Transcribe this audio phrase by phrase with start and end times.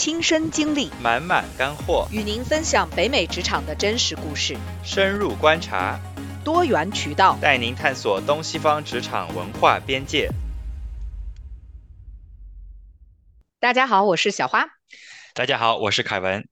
[0.00, 6.00] 亲身经历，满满干货，与您分享北美职场的真实故事，深入观察，
[6.42, 10.30] 多元渠道，带您探索东西方职场文化边界。
[13.58, 14.70] 大家好，我是小花。
[15.34, 16.48] 大家好，我是凯文。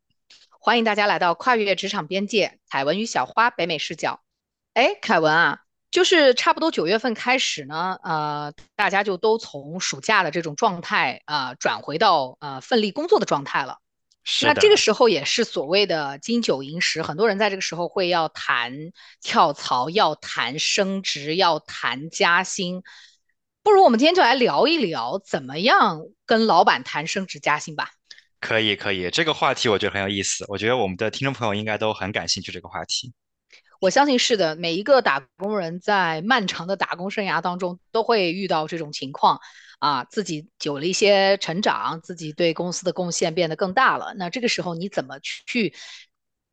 [0.51, 4.21] 欢迎大家来到跨越职场边界，凯文与小花北美视角。
[4.75, 5.61] 哎，凯文啊。
[5.91, 13.79] 就是差不多九月份开始呢，呃，大家就都从暑假的这种状态啊，转回到呃奋力工作的状态了。
[14.25, 18.75] 是那这个时候也是所谓的金九银十，很多人在这个时候会要谈
[19.23, 22.83] 跳槽，要谈升职，要谈加薪。
[23.63, 27.91] 不如我们今天就来聊一聊，怎么样跟老板谈升职加薪吧？
[28.39, 33.15] 可以，可以，这个话题我觉得很有意思，我觉得我们的听众朋友应该都很感兴趣这个话题。
[33.81, 39.41] 我相信是的，每一个打工人在漫长的打工生涯当中都会遇到这种情况
[39.79, 44.15] 啊，自己有了一些成长，自己对公司的贡献变得更大了。
[44.17, 45.75] 那这个时候你怎么去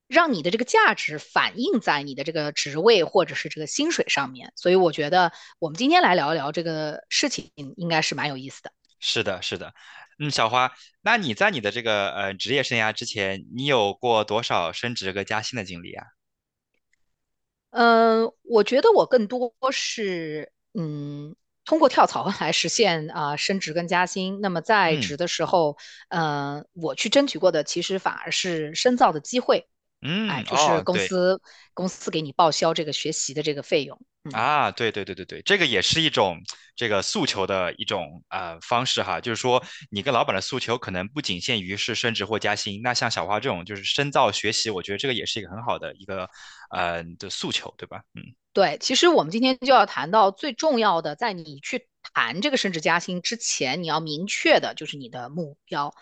[0.07, 4.53] 让你的这个价值反映在你的这个职位或者是这个薪水上面？
[4.55, 8.71] 所以我觉得我们今天来聊一聊这个事情，应该是蛮有意思的。
[8.99, 9.73] 是的，是的，
[10.19, 16.05] 嗯，小花，那你在你的这个呃职业生涯之前，你有过多少升职和加薪的经历啊？
[17.77, 24.39] 嗯，我觉得我更多是嗯，通过跳槽来实现啊升职跟加薪。
[24.41, 25.75] 那么在职的时候，
[26.07, 29.67] 嗯，我去争取过的其实反而是深造的机会。
[30.05, 31.41] 嗯，哎，就是公司
[31.73, 33.99] 公司给你报销这个学习的这个费用。
[34.33, 36.39] 啊，对对对对对，这个也是一种
[36.75, 46.27] 这个诉求的一种呃方式哈，就是说你跟老板的诉求可能不仅限于是升职或加薪，那像小花这种就是深造学习，我觉得这个也是一个很好的一个
[46.71, 48.01] 呃的诉求，对吧？
[48.15, 55.93] 嗯，对，其实我们今天就要谈到最重要的，在你去谈这个升职加薪之前，你要明确的就是你的目标，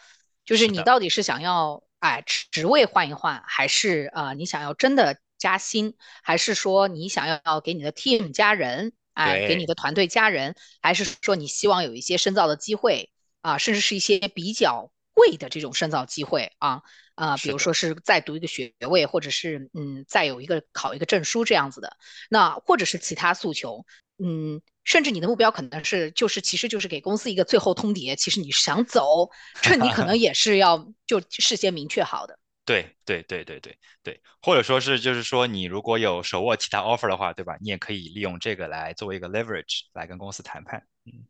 [0.46, 5.18] 就是你到底是想要哎职位换一换，还是呃你想要真的。
[5.36, 13.12] 加薪，还是说你想要给你的 team 加人，哎，给你的团队加人，还是说你希望有一些深造的机会
[13.42, 16.82] 啊，甚至是一些比较贵的这种深造机会啊
[17.16, 21.98] 啊，比如说是再读一个学位，或者是嗯再有一个考一个证书这样子的，
[22.30, 23.86] 那或者是其他诉求，
[24.18, 29.30] 嗯，甚至你的目标可能是就是其实就是给公司一个最后通牒，其实你想走，
[29.62, 32.40] 这你可能也是要就事先明确好的。
[32.66, 37.58] 对对对对对对，或者说是就是说，你如果有手握其他 offer 的话，对吧？
[37.60, 40.88] 你也可以利用这个来作为一个 leverage 来跟公司谈判。
[41.06, 41.28] 嗯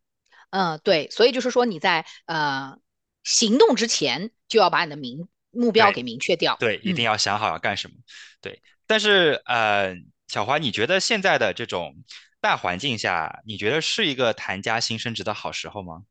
[0.51, 2.77] 嗯，对，所以就是说你在呃
[3.23, 6.57] 行动之前就要把你的明目标给明确掉。
[6.59, 7.95] 对，一定要想好要干什么。
[8.41, 9.95] 对，但是呃，
[10.27, 11.95] 小华，你觉得现在的这种
[12.41, 16.03] 大环境下，你觉得是一个谈加薪升职的好时候吗？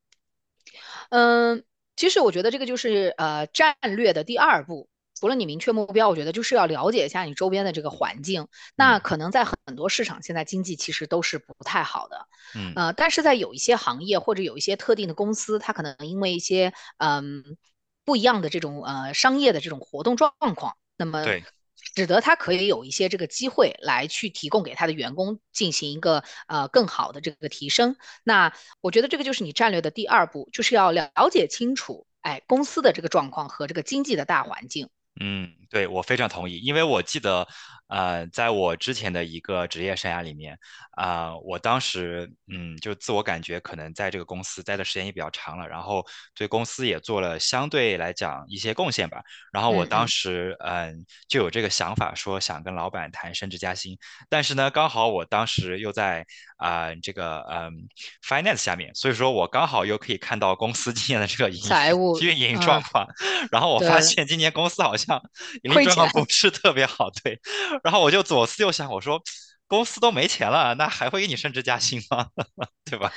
[1.11, 1.65] 嗯，
[1.97, 4.89] 其实我觉得这个就是呃战略的第二步。
[5.23, 8.49] 除了你明确目标，我觉得就是要了解一下你周边的这个环境。
[8.75, 12.27] 那可能在很多市场，现在经济其实都是不太好的。
[12.57, 17.57] 嗯，呃，但是在有一些行业或者有一些特定的公司，它可能因为一些嗯
[18.05, 21.25] 不一样的这种呃商业的这种活动状况，那么
[21.95, 27.95] 使得它可以有一些这个机会来去提供给他的员工进行一个呃更好的这个提升。
[28.25, 34.89] 那我觉得这个就是你战略的第二步，就是要了解清楚哎公司的这个状况和这个经济的大环境。
[35.21, 37.49] 嗯，对我非常同意，因为我记得，
[37.89, 40.59] 呃，在我之前的一个职业生涯里面，
[40.91, 53.97] 啊，我当时，嗯，就自我感觉可能在这个公司待的时间也比较长了，然后对公司也做了相对来讲一些贡献吧，然后我当时，嗯，就有这个想法，说想跟老板谈升职加薪，
[54.29, 56.27] 但是呢，刚好我当时又在
[56.59, 57.89] 啊这个嗯
[58.23, 63.07] finance 下面，所以说我刚好又可以看到公司今年的这个财务运营状况，
[63.51, 65.19] 然后我发现今年公司好像。
[65.63, 67.41] 像盈利状况不是特别好，对，
[67.83, 69.23] 然后我就左思右想，我说
[69.69, 72.27] 公司都没钱了，那还会给你升职加薪吗？
[72.85, 73.11] 对吧？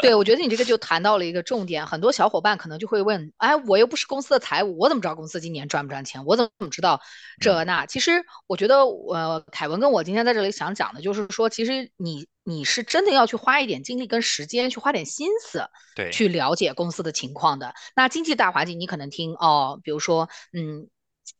[0.00, 6.24] 对，我觉得你这个就谈到了一个重点，很多小伙伴可能就会问，哎，我又不是公司的财务，我怎么知道公司今年赚不赚钱？
[6.24, 6.98] 我怎么知道
[7.40, 7.84] 这那？
[7.84, 17.74] 其实我觉得，呃，凯文跟我今天在这里想讲的就是说，其实你你是真的要去花一点精力跟时间，去花点心思，对，去了解公司的情况的。
[17.94, 20.88] 那经济大环境，你可能听哦，比如说，嗯。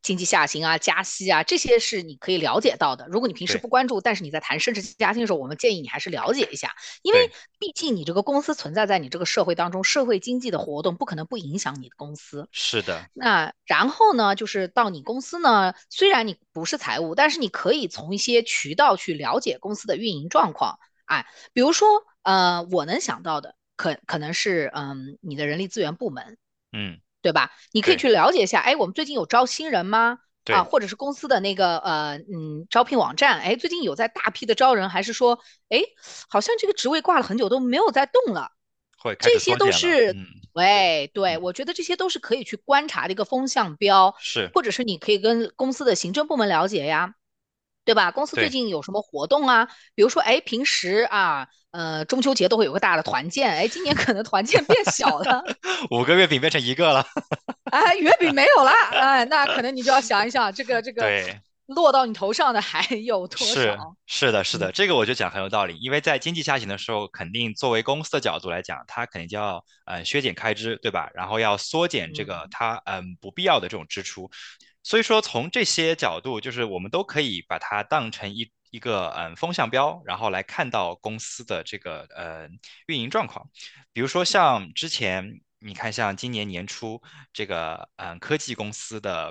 [0.03, 3.07] 经济下行啊，加息啊，这些是你可以了解到的。
[3.09, 12.49] 如果你平时不关注，但是你在谈升职加薪的时候，我们建议你还是了解一下，因为毕竟你这个公司存在在你这个社会当中，社会经济的活动不可能不影响你的公司。
[12.53, 13.09] 是的。
[13.15, 20.79] 那然后呢，就是到你公司呢，虽然你不是财务，但是你可以从一些渠道去了解公司的运营状况。
[21.07, 21.89] 哎，比如说，
[22.23, 26.37] 呃，我能想到的，可可能是，嗯，你的人力资源部门。
[26.73, 27.01] 嗯。
[27.21, 27.51] 对吧？
[27.73, 30.19] 你可以去了解一下，哎，我们最近有招新人吗？
[30.19, 35.39] 啊，对，或者是公司的那个呃嗯招聘网站，哎，最近有在大批的招人，还是说，
[35.69, 35.83] 哎，
[36.29, 38.53] 好像这个职位挂了很久都没有在动了，
[38.99, 39.57] 会这些。
[39.57, 40.17] 都是，
[40.53, 47.15] 喂，对，嗯，我觉得这些都是可以去观察的一个风向标，是，或者是你可以跟公司的行政部门了解呀。
[47.89, 48.11] 对吧？
[48.11, 48.51] 公司最。
[48.51, 49.67] 近有什么活动啊？
[49.95, 55.43] 比如说，哎，平时啊，呃，中秋节都会有个大的团建，哎，今年可能团建变小了，
[55.91, 57.07] 五个月饼变成一个了。
[57.71, 63.97] 哎， 月饼没有了，哎，那可能你就要想一想，这个这个对，落到你头上的还有多是少？
[64.07, 65.79] 是的，是嗯的，这个我就讲很有道理。
[65.81, 71.11] 因为在经济下行的时候，肯定作为公司的角度来讲，它肯定就要呃削减开支，对吧？
[71.15, 74.31] 然后要缩减这个嗯它嗯不必要的这种支出。
[74.89, 82.49] 所以说，从这些角度，就是我们都可以把它当成一一个嗯风向标，然后来看到公司的这个呃
[82.87, 83.47] 运营状况。
[83.93, 87.03] 比如说像之前你看，像今年年初
[87.35, 89.31] 这个嗯科技公司的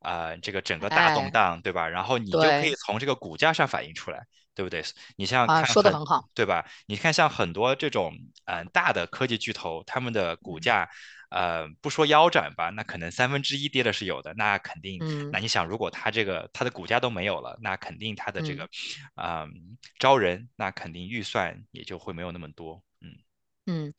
[0.00, 1.86] 呃这个整个大动哎，荡，对吧？
[1.86, 4.24] 然后你就可以从这个股价上反映出来，
[4.54, 4.82] 对不对？
[5.16, 6.64] 你像说的很好，对吧？
[6.86, 8.14] 你看像很多这种
[8.46, 10.88] 嗯、呃大的科技巨头，他们的股嗯价。
[11.34, 18.68] 呃，不说腰斩吧，那可能三分之一跌的是有的，那肯定，嗯那你想，如果它这个它的股价都没有了，那肯定它的这嗯个，
[19.16, 23.18] 嗯，招人，那肯定预算也就会没有那么多，嗯
[23.66, 23.94] 嗯，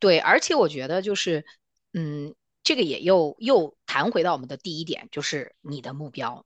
[0.00, 1.44] 对，而且我觉得就是，
[1.92, 2.34] 嗯，
[2.64, 6.44] 这个也又又谈回到我们的第一点，就是你的目标。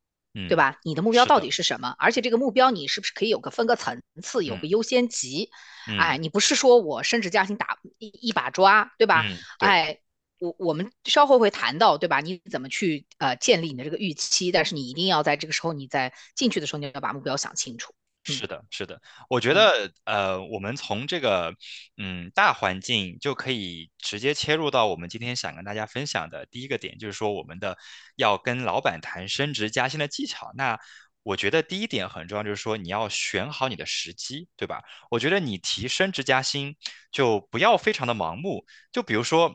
[0.49, 0.81] 对嗯，吧？
[0.83, 1.95] 你的目标到，底是什么？
[1.97, 5.49] 而且这个目标你是不是可以有个分个层次，有嗯个优先级？
[5.87, 9.23] 嗯哎，你不是说我升职加薪打一一把抓，对吧？
[9.23, 10.01] 嗯，对哎，
[10.39, 12.21] 我我们稍后会谈到，对吧？
[12.21, 14.53] 你怎么去呃建立你的这个预期？
[14.53, 17.93] 但是你一定要在这个时候，你在进去的时候，你要把目标想清楚。
[18.27, 21.55] 嗯是的，是的，我觉嗯得，呃，我们从这个，
[21.99, 27.77] 嗯，大环境就可以直接切入到我们今天想跟大家分享的第一个点，就是说我们的
[28.17, 30.53] 要跟老板谈升职加薪的技巧。
[30.57, 30.81] 那
[31.23, 34.83] 我觉得第一点很重要，就是说你要选好你的时机，对吧？
[35.11, 36.75] 我觉得你提升职加薪
[37.13, 39.55] 就不要非常的盲目，就比如说。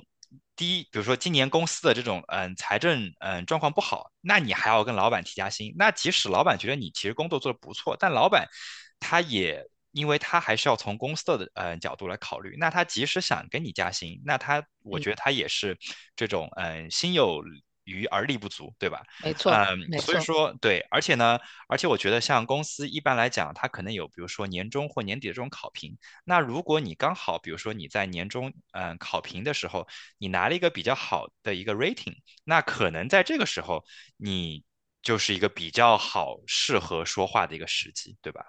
[0.60, 8.46] 第一，比如说今年公司的这种嗯财政嗯状况不好，那你还要跟老板提加薪，那即使老板觉得你其实工作做得不错，但老板
[9.00, 15.78] 他也因为他还是要从公司的嗯角度来考虑，那他即使想跟你加薪，那他我嗯，觉得他也是
[16.14, 17.42] 这种嗯心有
[17.90, 19.02] 余而力不足，对吧？
[19.24, 20.20] 没错嗯，所以。
[20.24, 29.88] 说对，而且呢，而且我觉得像公司一般来讲，它可能有比如说年终或年底的这种考评，那如果你刚好比如说你在年终嗯考评的时候，
[30.18, 33.84] 你拿了一个比较好的一个 rating，那可能在这个时候
[34.18, 34.64] 你
[35.02, 38.44] 就是一个比较好适合说话的一个时机，对吧？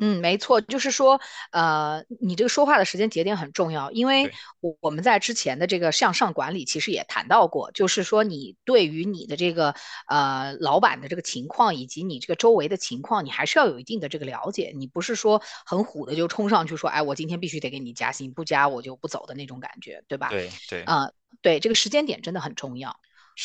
[0.00, 1.20] 嗯，没错，就是说，
[1.52, 9.74] 呃，你这个说话的时间节点很重要，因为，我我们在之前的这个向上管理其实也谈到过，就是说你对于你的这个
[10.08, 20.30] 呃老板的这个情况以及你这个周围的情况，你还是要有一定的这个了解，你不是说很虎的就冲上去说，哎，我今天必须得给你加薪，不加我就不走的那种感觉，对吧？
[20.30, 21.10] 对，对，啊、
[21.42, 22.96] 对，这个时间点真的很重要。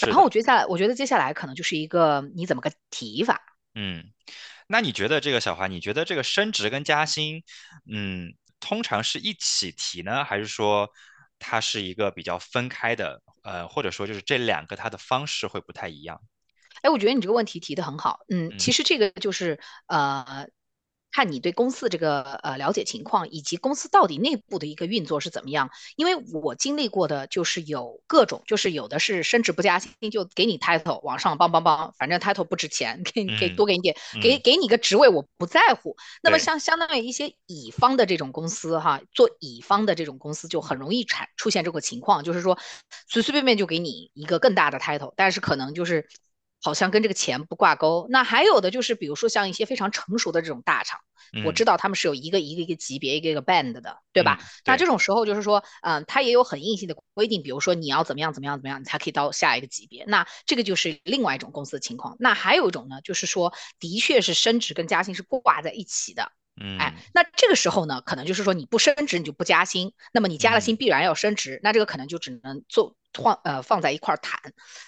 [0.08, 3.42] 然，后我觉得下来，我觉得接下来可能就是一个你怎么个提法。
[3.74, 4.06] 嗯。
[4.68, 7.44] 那你觉得这个小华，你觉得这个升职跟加薪，
[7.92, 10.90] 嗯，通常是一起提呢，还是说
[11.40, 13.22] 它是一个比较分开的？
[13.44, 16.20] 呃，或者说就是这两个它的方式会不太一样？
[16.82, 18.22] 哎，我觉得你这个问题提的很好。
[18.30, 20.48] 嗯，嗯其实这个就是呃，
[21.12, 25.70] 看你对公司这个呃了解情况，以及公司到底内部的一个运作是怎么样。
[25.96, 35.96] 因为我经历过的就是有各种，就是有的是升职不加薪，就给你 title 往上帮帮帮，反正 title 不值钱，给给嗯多给你点，给嗯，给你个职位我不在乎。
[36.22, 42.60] 那么对，像相当于一些乙方的这种公司哈，做乙方的这种公司就很容易产出现这个情况，就是说
[43.08, 46.10] 随随便便就给你一个更大的 title，但是可能就是
[46.62, 48.08] 好像跟这个钱不挂钩。
[48.10, 51.00] 那还有的就是比如说像一些非常成熟的这种大厂，
[51.46, 54.38] 我嗯知道他们是有一个一个一个级别一个一个 band 的，对吧？
[54.40, 60.06] 嗯对，那这种时候就是说，嗯，它也有很硬性的规定，比如说你要怎么样怎么样怎么样，你才可以到下一个级别。
[60.08, 62.16] 那这个就是另外一种公司的情况。
[62.20, 66.32] 那还有一种呢，就是说的确是升职跟加薪是挂在一起的。
[66.62, 70.62] 嗯哎，嗯那这个时候呢，可能就是说你不升职你就不加薪，那么你加了嗯。
[70.62, 74.40] 薪必然要升职，那这个可能就只能做放呃放在一块儿谈，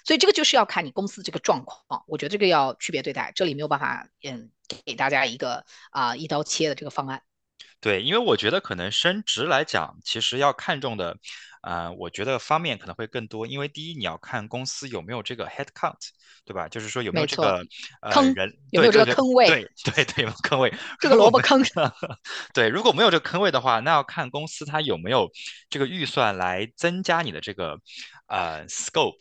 [0.06, 4.52] 所以这个就是要看你公司这个状况，我觉得这个要区别对待，这里没有办法嗯
[4.86, 7.22] 给大家一个啊、一刀切的这个方案。
[7.80, 11.16] 对，因为我觉得可能升职来讲，其实要看重的，
[11.62, 13.46] 呃，我觉得方面可能会更多。
[13.46, 16.10] 因为第一，你要看公司有没有这个 head count，
[16.44, 16.68] 对吧？
[16.68, 17.64] 就是说有没有，这个
[18.02, 19.48] 呃坑人，有没有这个坑位？
[19.48, 20.74] 对对对，有没有坑位。
[21.00, 21.62] 这个萝卜坑。
[22.54, 25.30] 对，如果没有这个坑位的话，那要看公司它有没有
[25.70, 27.80] 这个预算来增加你的这个
[28.28, 29.20] 呃 scope，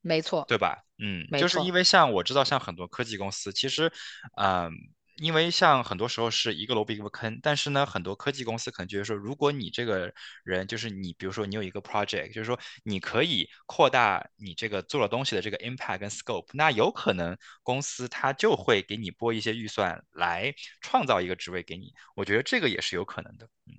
[0.00, 0.84] 没错，对吧？
[0.98, 3.92] 嗯，就是，因为像我知道，像很多科技公司，其实，
[4.38, 4.70] 嗯，
[5.16, 10.12] 因为像很多时候是一个萝卜一个坑，但是呢，很多科技公司可能觉得说，如果你这个
[10.44, 23.72] 人就是你，比如说你有一个 project，就是说你可以扩大你这个做了东西的这个 impact 跟 scope，那有可能公司它就会给你拨一些预算来创造一个职位给你，我觉得这个也是有可能的，嗯。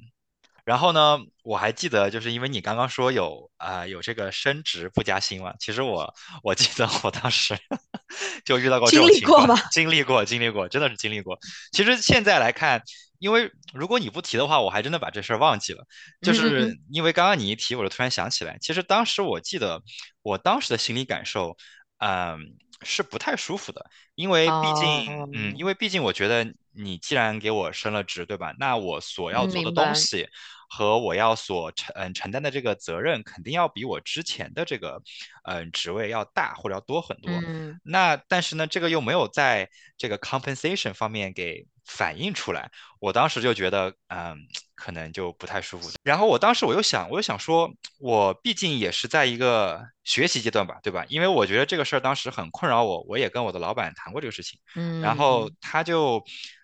[0.67, 7.57] 然后呢，我还记得，就是因为你刚刚说有啊、有这个升职不加薪嘛，其实我我记得我当时
[8.43, 9.61] 就遇到过这种情况，历过吗？
[9.71, 11.39] 经历过，经历过，真的是经历过。
[11.71, 12.81] 其实现在来看，
[13.19, 15.85] 因为如果你不提的话，我还真的把这事儿忘记了。
[16.21, 19.81] 就是嗯因为刚刚你一提，我就突然想起来，其实当时我记得
[20.21, 21.55] 我当时的心理感受，
[21.99, 22.39] 嗯，
[22.81, 23.85] 是不太舒服的。
[24.15, 28.53] 因为毕竟，哦，嗯，因为毕竟我觉得你既然给我升了职，对吧？
[28.59, 30.27] 那我所要嗯，做的，东西
[30.67, 35.01] 和我要所承嗯承担的这个责任，肯定要比我之前的这个
[35.43, 37.31] 嗯职位要大或者要多很多。
[37.47, 42.69] 嗯那但是呢，这个又没有在这个 compensation 方面给反映出来，
[42.99, 44.37] 我当时就觉得，嗯，
[44.75, 45.89] 可能就不太舒服。
[46.03, 51.05] 然后我当时我又想，我又想说，我毕竟也是在一个学习阶段吧，对吧？
[51.07, 56.21] 因为我觉得这个事儿当时很困扰我，我也跟我的老板谈过这个事情，嗯然后嗯他就，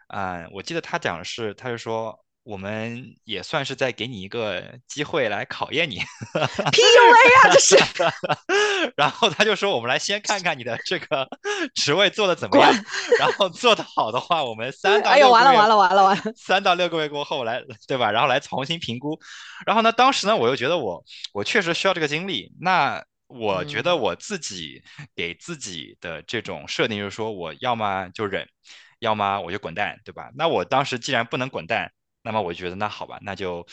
[0.09, 2.19] 嗯，我记得他讲的是，他就说。
[2.43, 5.99] 我们也算是在给你一个机会来考验你，，
[6.35, 7.77] PUA 啊，这是
[8.97, 11.27] 然后他就说，我们来先看看你的这个
[11.75, 12.69] 职位做的怎么样，
[13.17, 18.11] 然后做的好的话，我们三到哎呦，六个月，完了完了完了完了，三到六个月过后来，对吧？
[18.11, 19.17] 然后来重新评估。
[19.65, 22.51] 然后呢，当时呢，我又觉得我我确实需要这个经历。
[22.59, 24.83] 那我觉得嗯我自己
[25.15, 28.45] 给自己的这种设定就是说，我要么就忍，
[28.99, 30.29] 要么我就滚蛋，对吧？
[30.35, 31.89] 那我当时既然不能滚蛋，
[32.23, 33.65] 那么我就觉得那好吧，那就。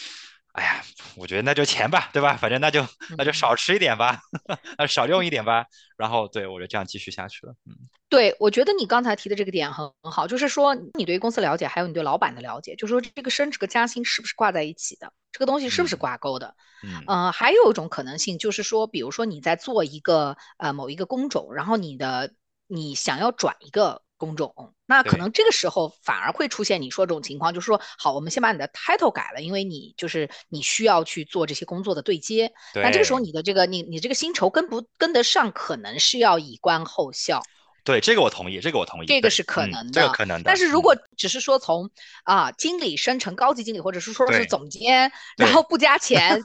[0.53, 0.83] 哎呀，
[1.15, 2.37] 我觉得那就钱吧，对吧？
[2.37, 2.85] 反正那就
[3.17, 3.35] 那就嗯。
[3.35, 4.19] 少吃一点吧，
[4.77, 5.65] 那少用一点吧。
[5.97, 7.55] 然后对我就这样继续下去了。
[7.67, 16.57] 嗯对，我觉得你刚才提的这个点很很好，就是说你对公司了解，还有你对老板的了解，就是说这个升职和加薪是不是挂在一起的，这个东西是不是嗯挂钩的？
[16.83, 22.35] 嗯，呃，还有一种可能性就是说，比如说你在做一个呃某一个工种，然后你的
[22.67, 37.43] 你想要转一个工种，那可能这个时候反而会出现你说这种情况，就是说，好，我们先把你的 title 改了，因为你就是你需要去做这些工作的对接，那这个时候你的这个你你这个薪酬跟不跟得上，可能是要以观后效。
[37.83, 39.07] 对，这个我同意，这个我同意。
[39.07, 40.09] 这个是可嗯，这个能的。
[40.13, 41.91] 可能的，嗯，但是如果只是说从
[42.25, 45.51] 啊经理升成高级经理，或者是说是总监，然。
[45.53, 46.41] 后不加钱，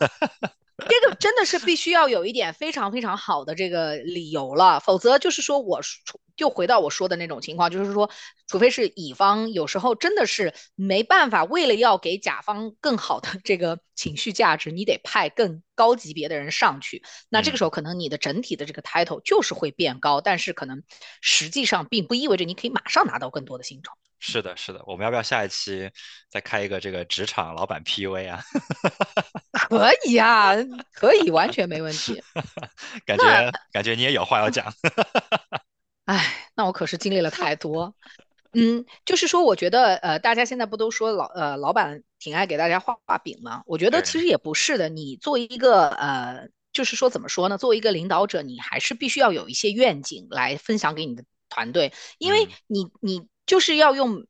[0.77, 5.79] 这个真的是必须要有一点非常非常好的这个理由了，否则就是说我
[6.35, 8.09] 就回到我说的那种情况，就是说，
[8.45, 17.01] 除非是乙方有时候真的是没办法，为了要给甲方更好的这个情绪价值，你得派更高级别的人上去。
[17.29, 20.83] 那这个时嗯，候可能你的整体的这个 title 就是会变高，但是可能
[21.21, 23.93] 实际上并不意味着你可以马上拿到更多的薪酬。
[24.27, 25.89] 是的，是的，我们要不要下一期
[26.29, 28.41] 再开一个这个职场老板 PUA 啊？
[29.69, 30.53] 可以啊，
[30.93, 32.21] 可以，完全没问题。
[33.05, 34.65] 感觉感觉你也有话要讲。
[36.05, 37.93] 哎，那我可是经历了太多。
[38.53, 43.61] 嗯，就是说，我觉得，呃，大家现在不都说老呃老板挺爱给大家画画饼吗？
[43.67, 44.89] 我觉得，其实也不是的。
[44.89, 47.57] 你作为一个呃，就是说怎么说呢？
[47.57, 54.25] 作为一个领导者，你还是必须要有一些愿景来分享给你的团队，因为嗯，你你就是要用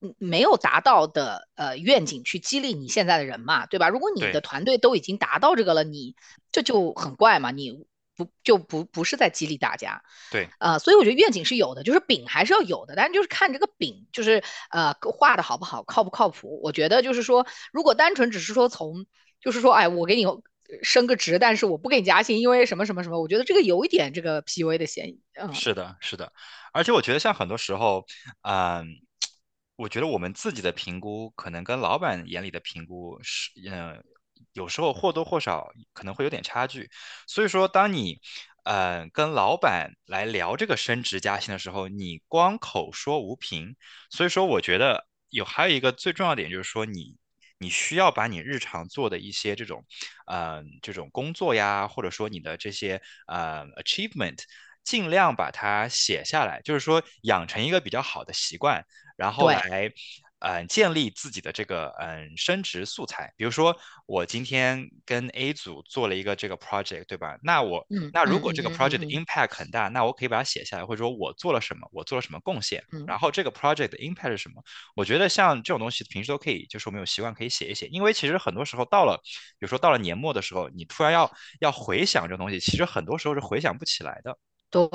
[0.00, 3.88] 嗯没有达到的呃愿景去激励你现在的人嘛，对吧？
[3.88, 6.16] 如果你的团队都已经达到这个了，你
[6.50, 7.84] 这就很怪嘛，你
[8.16, 10.02] 不就不不是在激励大家。
[10.30, 16.60] 对，呃，所以我觉得愿景是有的，就是饼还是要有的，但是就是看这个饼，就是呃画的好不好，靠不靠谱。
[16.62, 19.06] 我觉得就是说，如果单纯只是说从，
[19.40, 20.26] 就是说，哎，我给你
[20.82, 25.20] 升个职，但是我不给你加薪，因为什么什么什么，我觉得这个有一点这个 PUA 的嫌疑。
[25.34, 26.32] 嗯，是的，是的。
[26.72, 28.06] 而且我觉得像很多时候，
[28.42, 28.86] 嗯，
[29.76, 34.02] 我觉得我们自己的评估可能跟老板眼里的评估是，嗯，
[34.52, 36.88] 有时候或多或少可能会有点差距。
[37.26, 38.20] 所以说，当你
[38.64, 43.76] 呃跟老板来聊这个升职加薪的时候，你光口说无凭。
[44.10, 47.16] 所以说，我觉得有还有一个最重要点就是说你。
[47.62, 49.84] 你需要把你日常做的一些这种，
[50.26, 54.40] 呃，这种工作呀，或者说你的这些呃 achievement，
[54.84, 58.84] 尽量把它写下来，就是说养成一个比较好的习惯，
[59.16, 59.92] 然后，来
[60.42, 63.32] 呃建立自己的这个嗯升值素材。
[63.36, 67.38] 比如说我今天跟 A 组做了一个这个 project，对吧？
[67.42, 74.62] 那我嗯那如嗯嗯果这个 project 的嗯 impact 很大，那我可以把它写下来，或者说我做了什么，我做了什么贡献，嗯然后这个 project 的 impact 是什么？
[74.96, 79.20] 我觉得像这种东西平时都可以，就是我们有习惯可以写一写，因为其实很多时候到了，
[79.58, 81.30] 比如说到了年末的时候，你突然要
[81.60, 84.36] 要回想这种东西，其实很多时候是回想不起来的。
[84.72, 84.88] 对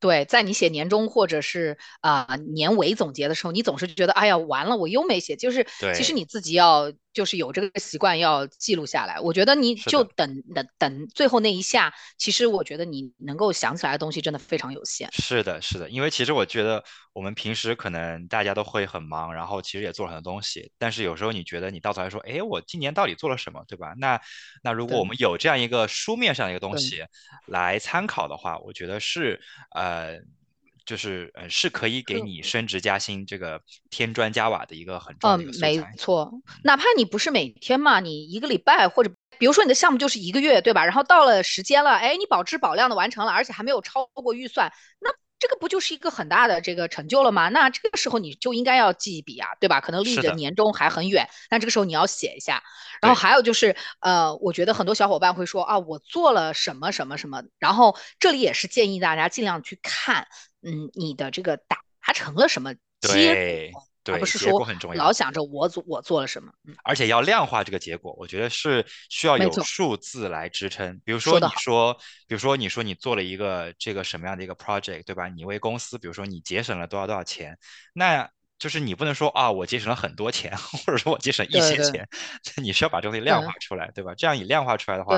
[0.00, 5.36] 对，在你写年终或者是啊、年尾总结的时候，你总是觉得哎呀完了，我又没写。
[5.36, 9.20] 就是其实，你自己要就是有这个习惯要记录下来。
[9.20, 9.98] 我觉得你就。
[10.16, 15.08] 等等等最后那一下，其实我觉得你能够想起来的东西真的非常有限。
[15.12, 16.82] 是的，是的，因为其实我觉得
[17.12, 23.94] 我们平时可能大家都会很忙，然后其实也做了很多东西，但是有时候你觉得你到头来说，哎，我今年到底做了什么，对吧？
[23.98, 24.20] 那
[24.62, 27.04] 那如果我们有这样一个书面上的一个东，西
[27.46, 29.40] 来参考的话，我觉得是
[29.74, 30.18] 呃，
[30.88, 35.84] 就是呃是可以给你升职加薪这个添砖加瓦的一个很重要的嗯，没。
[35.98, 36.32] 错，
[36.64, 40.86] 哪怕你不是每天嘛，你一个礼拜或者比如说你的项目就是一个月，对吧？
[40.86, 47.50] 然后到了时间了，哎，你保质保量的完成了，而且还没有超过预算，那这个不就是一个很大的这个成就了吗？
[47.50, 49.80] 那这个时候你就应该要记一笔啊，对吧？
[49.80, 52.62] 可能离你的，着年终还很远，那这个时候你要写一下。
[53.02, 53.18] 然后。
[53.20, 60.26] 还有就是，呃，我觉得很多小伙伴会说啊，我做了什么什么什么，然后这里也是建议大家尽量去看，
[60.62, 61.78] 嗯，你的这个达
[62.14, 63.82] 成了什么结对果，
[64.14, 65.04] 而不是说果很重要。
[65.04, 66.52] 老想着我做我做了什么。
[66.66, 71.00] 嗯，而且要量化这个结果，我觉得是需要有，数字来支撑。
[71.04, 71.38] 比如说。
[71.38, 71.94] 你说，
[72.26, 75.28] 比如说你说你做了一个这个什么样的一个 project，对吧？
[75.28, 77.56] 你为公司，比如说你节省了多少多少钱，
[77.94, 82.08] 那就是你不能说啊，我节省了很多钱， 或者说我节省一对对些钱，
[82.62, 84.14] 你需要把这个东西量化出来，对吧？
[84.16, 85.16] 这样你量化出来的话，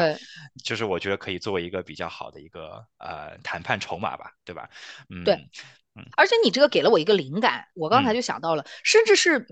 [0.62, 4.68] 就是我觉得可以作为一个比较好的一个呃谈判筹码吧，对吧？
[5.24, 5.48] 对，嗯
[5.96, 9.46] 嗯而且你这个给了我一个灵感，我刚才嗯，就想到了，甚至是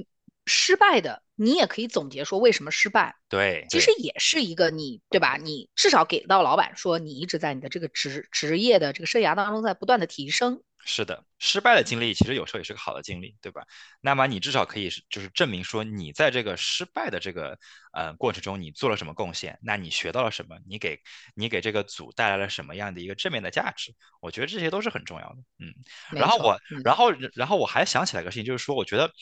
[0.45, 3.17] 失败的，你也可以总结说为什么失败。
[3.29, 4.03] 对其实对对。
[4.03, 5.37] 也是一个你，对吧？
[5.37, 10.63] 你至少给到老板说，你一直在你的这个职职业的这个生涯当中在不断的提升。
[10.91, 13.63] 是的，失败的经历其实有时候也是个好的经历，对吧？
[14.01, 17.59] 那么你至少可以是就是证明说你在这个失败的这个
[17.93, 20.99] 呃过程中你做了什么贡献，那你学到了什么，你给
[21.35, 25.37] 你给这个组带来了什么样的一个正面的价值，我觉得这些都是很重要的。
[25.59, 25.75] 嗯，
[26.11, 29.13] 然，后我然后然后我还想起来一个事情，就是说我觉得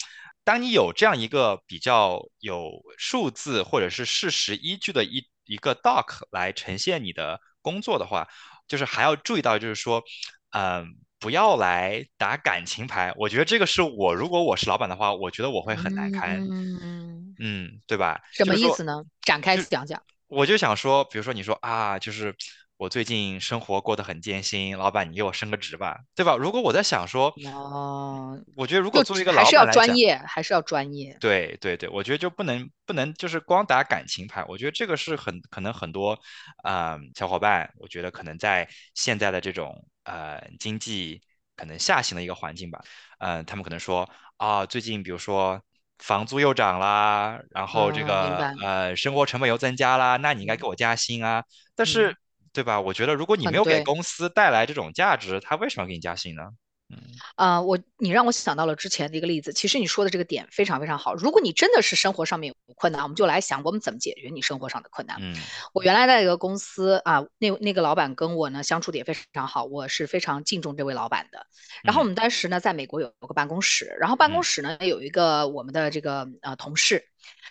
[0.45, 8.29] 当你有这样一个比较有数字或者是事实依据的一一个 doc 来呈现你的工作的话，
[8.69, 10.05] 就是还要注意到，就是说。
[10.51, 13.13] 嗯，不要来打感情牌。
[13.17, 16.39] 我觉得这个是我，如果我是老板的话，我觉得我会很难堪。
[16.51, 18.21] 嗯，嗯，对吧？
[18.33, 19.03] 什么意思呢？
[19.23, 20.01] 展开讲讲。
[20.29, 22.35] 我就想说，比如说你说啊，就是
[22.77, 26.37] 我最近生活过得很艰辛，老板你给我升个职吧，对吧？
[26.37, 31.17] 如果我在想说，哦，我觉得如果作为一个还是要老板来讲，专业，还是要专业。
[31.21, 36.19] 对对对，我觉得就不能不能就是光打感情牌，我觉得这个是很可能很多
[36.65, 41.21] 啊、小伙伴，我觉得可能在现在的这种呃经济
[41.57, 42.81] 可能下行的一个环境吧，
[43.19, 45.63] 嗯、他们可能说啊，最近比如说
[45.99, 48.55] 房租又涨啦，然后这个白。
[48.63, 52.17] 呃生活成本又增加啦，那你应该嗯给我加薪啊，但嗯，是
[52.53, 52.81] 对吧？
[52.81, 53.83] 我觉得如果你没有给。
[53.85, 56.43] 公司带来这种价值，他为什么要给你加薪呢？
[56.89, 56.97] 嗯
[57.35, 59.53] 啊、我你让我想到了之前的一个例子。
[59.53, 61.15] 其实你说的这个点非常非常好。
[61.15, 65.17] 如果你真的是生活上面有困难，我们就来想我们怎么解决你生活上的困难。
[65.21, 65.35] 嗯
[65.75, 71.47] 我原来在一个公司啊，那那个老板跟我呢相处的也非常好，我是非常敬重这位老板的。
[71.83, 77.05] 然后我嗯们当时呢在美国有有个办公室，然后办公嗯室呢有一个我们的这个呃同事，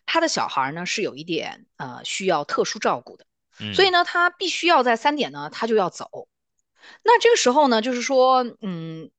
[0.06, 3.26] 他的小孩呢是有一点呃需要特殊照顾的，
[3.74, 6.30] 所以嗯，呢他必须要在三点呢他就要走。
[7.04, 9.10] 那这个时候呢，就是说，嗯，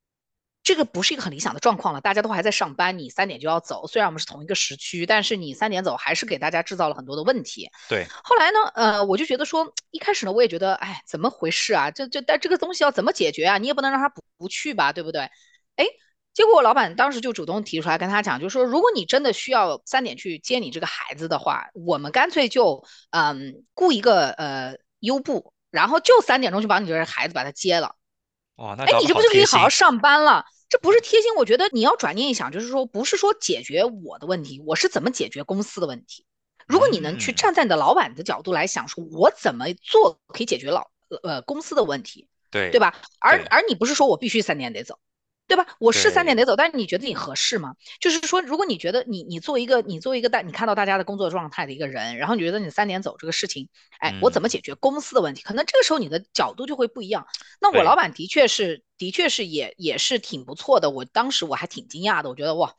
[0.66, 7.70] 这个不是一个很理想的状况了，大家都还在上班，你三点就要走，虽然我们是同一个时区，但是你三点走还是给大家制造了很多的问题。
[7.88, 11.92] 对，后来呢，呃，我就觉得说，一开始呢，我也觉得，哎，怎么回事啊？
[11.92, 13.58] 这这但这个东西要怎么解决啊？
[13.58, 15.20] 你也不能让他不不去吧，对不对？
[15.76, 15.86] 哎，
[16.34, 27.94] 结果我老板当时就主动提出来跟他讲，就说如果你真的需要三点去接你这个孩子的话，我们干脆就嗯雇一个呃优步，然后就三点钟就把你这个孩子把他接了。
[28.56, 29.44] 哦，那哎，你这不就可以。
[29.44, 30.44] 好好上班了？
[30.68, 36.24] 这不是贴心，我觉得你要转念一想，就是说，不是说解决我的问题，我是怎么解决公司的问题。
[36.66, 40.90] 如果你能去嗯，站在你的老板的角度来想，说我怎么做可以解决老
[41.22, 43.00] 呃公司的问题，对对吧？
[43.20, 44.98] 而而你不是说我必须三点得走，
[45.46, 45.76] 对吧？
[45.78, 47.76] 我是三点，得走，但是你觉得你合适吗？
[48.00, 53.68] 就是说，如果你觉得你你作为一个你作为一个大你看到大家的工作状态的一个人，然后你觉得你三点走这个事情，
[54.00, 55.44] 哎，我怎么嗯，解决公司的问题？
[55.44, 57.28] 可能这个时候你的角度就会不一样。
[57.60, 62.74] 那我，老板的确是的确是也也是挺不错的，我当时我还挺惊讶的，我觉得哇。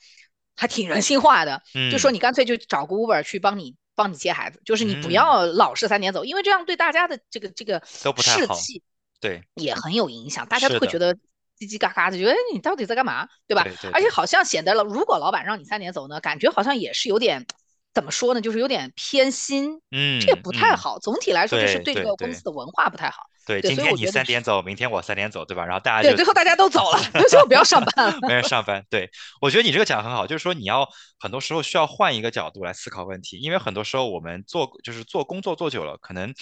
[0.59, 7.79] 还挺人性化的，就说嗯你干脆就找个 Uber 去帮你帮你接孩子，就是你不嗯，要老是三点走，因为这样对大家的这个这个。
[7.85, 8.81] 士气
[9.19, 11.13] 对，也很有影响，大家都，会觉得
[11.59, 13.61] 叽叽嘎嘎的，觉得哎你到底在干嘛，对吧？
[13.65, 17.45] 对对对，而且好像显得了，如果老板让你三点走呢，感觉好像也是有点
[17.93, 20.97] 怎么说呢，就是有点偏心，嗯这也不太嗯嗯，好。
[20.97, 23.27] 总体来说，就是对对这个公司的文化不太好。
[23.47, 25.65] 对，今天你三点走，明天我三点走，对吧？
[25.65, 28.19] 然后大家对，就最后大家都走了， 最后不要上班了。
[28.27, 28.85] 没人上班。
[28.89, 36.33] 对，我觉得你这个讲得很好，就是说你要很多时候需要换一个角度来思考问题，因为很多时候我们做就是做工作做久了，可能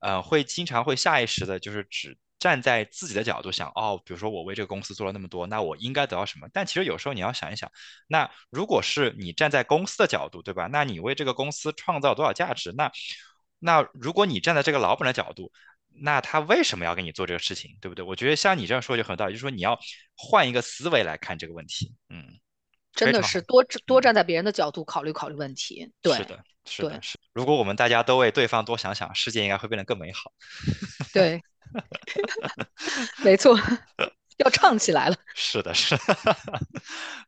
[0.00, 6.48] 呃会经常会下意识的就是只站在自己的角度想，哦，比如说我为这个公司做了那么多，那我应该得到什么？
[6.50, 7.70] 但其实有时候你要想一想，
[8.06, 10.66] 那如果是你站在公司的角度，对吧？
[10.72, 12.72] 那你为这个公司创造多少价值？
[12.76, 12.90] 那
[13.58, 15.52] 那如果你站在这个老板的角度，
[15.96, 18.04] 那他为什么要给你做这个事情，对不对？
[18.04, 19.78] 我觉得像你这样说就很有道理，就是说你要
[20.16, 21.94] 换一个思维来看这个问题。
[22.08, 22.24] 嗯，
[22.92, 23.22] 真的。
[23.22, 25.90] 是多多嗯，站在别人的角度考虑考虑问题。
[26.02, 27.18] 对是的，是的，是。
[27.32, 30.32] 如果我们大家都为对方多想想，世界应该会变得更美好。
[31.12, 31.40] 对，
[33.24, 33.56] 没错，
[34.38, 35.16] 要唱起来了。
[35.34, 36.36] 是的，是的，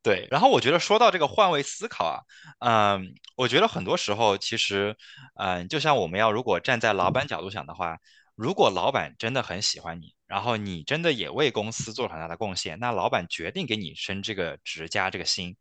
[0.03, 0.27] 对。
[0.31, 2.21] 然后我觉得说到这个换位思考啊，
[2.61, 4.97] 嗯，我觉得很多时候其实，
[5.37, 7.99] 嗯，就像我们要如果站在老板角度想的话，
[8.37, 15.57] 如果老板真的很喜欢你，然后你真的也为公司做了很大的贡献，那老板决定给你升这个职加这个薪。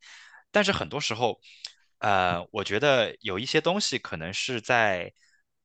[0.51, 1.39] 但是很多时候，
[1.99, 5.13] 呃，我觉得有一些东西可能是在，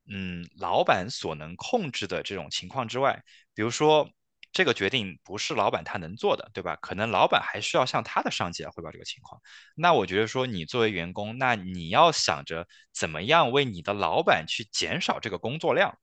[0.09, 3.21] 嗯，老板所能控制的这种情况之外。
[3.55, 4.09] 比如说
[4.53, 6.77] 这个决定不是老板他能做的，对吧？
[6.83, 9.41] 可能老板还需要向他的上级来汇报这个情况。
[9.77, 15.97] 那我觉得说，你作为员工，那你要想着怎么样为你的老板去减少这个工作量，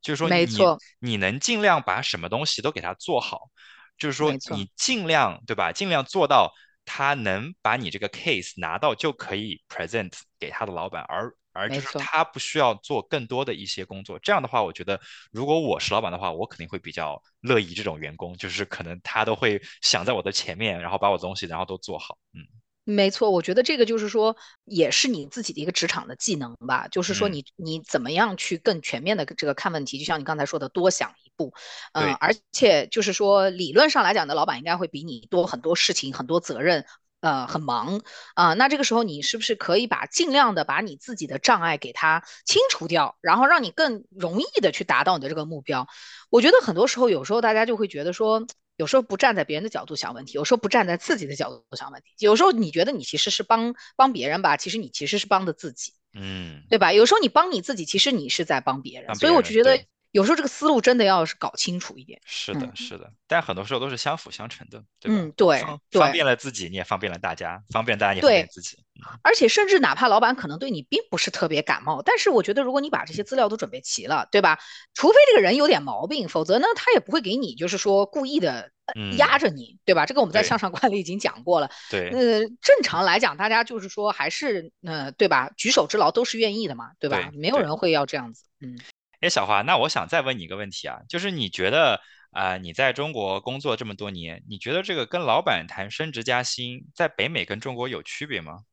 [0.00, 3.50] 就是说你没错，你能尽量把什么东西都给他做好，
[3.96, 5.70] 就是说，你尽量对吧？
[5.72, 6.52] 尽量做到
[6.84, 11.98] 他能把你这个 case 拿到就可以 present 给他的老板，而而就是。
[11.98, 14.18] 他不需要做更多的一些工作。
[14.18, 22.18] 这样的话，我觉得如果我是老板的话，我肯定会比较乐意这种员工，就是可能他都会想在我的前面，然后把我的东西然后都做好。
[22.34, 22.40] 嗯
[22.84, 26.88] 没错，我觉得这个就是说，也是你自己的一个职场的技能吧。
[26.88, 31.54] 就是说嗯，你，你怎么样去更全面的这个看问题，就像你刚才说的，多想一步。
[31.92, 36.84] 嗯，对，而且就是说，理论上来讲的，老板应该会比你多很多事情，很多责任，
[37.22, 38.02] 呃，很忙
[38.34, 45.88] 啊、那这个时候，你是不是可以把尽量的把你自己的障碍给它清除掉，然后让你更容易的去达到你的这个目标？
[46.28, 48.46] 我觉得很多时候，有时候大家就会觉得说。
[48.78, 56.92] 有时候不站在别人的角度想问题，有时候不站在自己的角度想问题，有时候你觉得你其实是帮帮别人吧，其实你其实是帮的自己，嗯，对吧？
[56.92, 59.86] 有时候你帮你自己，其实你是在帮别人，别人，所以我就觉得对。
[60.12, 62.20] 有时候这个思路真的要是搞清楚一点。
[62.24, 65.18] 是的，嗯是的，但很多时候都是相辅相成的，对吧？
[65.18, 68.78] 嗯，对方方便了自己，你也方便了大家，方便大家，也方便，自己。
[68.94, 74.58] 嗯，而且甚至哪怕老板可能对你并不是特别感冒，但是我觉得如果你把这些资料都准备齐了，对吧？
[74.94, 80.04] 除非这个人有点毛病，否则呢，他也不会给你就是说故意的呃压嗯，着你，对吧？
[80.04, 81.70] 这个我们在向上管理已经讲过了。
[81.90, 85.50] 对，呃，正常来讲，大家就是说还是呃，对吧？
[85.56, 87.30] 举手之劳都是愿意的嘛，对吧？
[87.30, 87.40] 对。
[87.40, 88.44] 没有人会要这样子。
[88.60, 88.78] 嗯。
[89.22, 92.00] 哎，小华，那我想再问你一个问题啊，就是你觉得
[92.32, 98.64] 啊、呃你在中国工作这么多年，你觉得这个跟老板谈升职加薪，在北美跟中国有区别吗？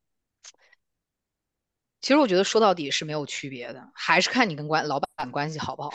[2.00, 5.92] 其实我觉得说到底是没有区别的，还是看你跟关老板关系好不好。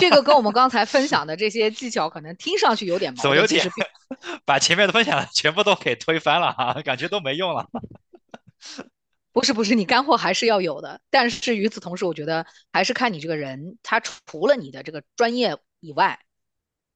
[0.00, 3.86] 这个跟我们刚才分享的这些技巧，可能听上去有点矛盾，怎么有点实并
[4.44, 7.70] 把前面的分享全部都给推翻了哈、感觉都没用了。
[9.34, 11.00] 不是不是，你干货还是要有的。
[11.10, 16.20] 但是与此同时，我觉得还是看你这个人，他除了你的这个专业以外，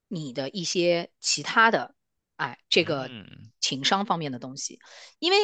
[0.07, 1.97] 你的一些其他的，
[2.37, 4.79] 哎，这个嗯情商方面的东西。
[5.19, 5.37] 因为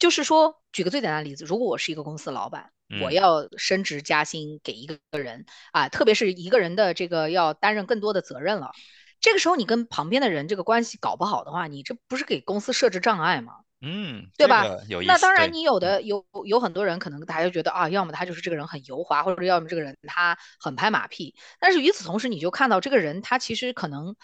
[0.00, 8.72] 就是说，举个最简单的例子，如果我是一个公司老板，我嗯要升职加薪给一个人啊，特别是一个人的这个要担任更多的责任了，
[9.20, 13.61] 这个时候你跟旁边的人这个关系搞不好的话，你这不是给公司设置障碍吗？
[13.82, 14.64] 嗯，对吧？
[15.04, 21.34] 那当然，你有嗯的有有很多人可能大家就觉得啊，要么他就是这个人很油滑，或者要么这个人他很拍马屁。
[21.58, 24.14] 但是与此同时，你就看到这个人他其实可能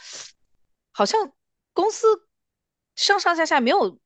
[0.92, 1.32] 好像
[1.72, 2.06] 公司
[2.94, 3.98] 上上下下没有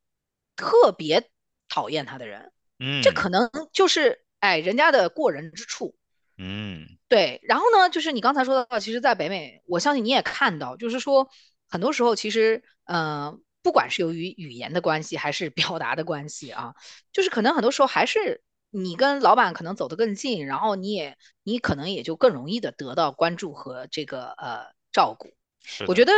[0.55, 1.29] 特别
[1.69, 5.95] 讨厌他的人，嗯这嗯可能就是哎人家的过人之处。
[6.35, 11.29] 嗯对，然后呢，就是你刚才说到，其实在北美，我相信你也看到，就是说
[11.69, 16.75] 很多时候其实，呃，不管是由于语言的关系还是表达的关系啊，
[17.11, 25.33] 就是可能很多时候还是你跟老板可能走得更近，然后你也你可能也就更容易的得到关注和这个呃照顾。
[25.63, 26.11] 是，我觉得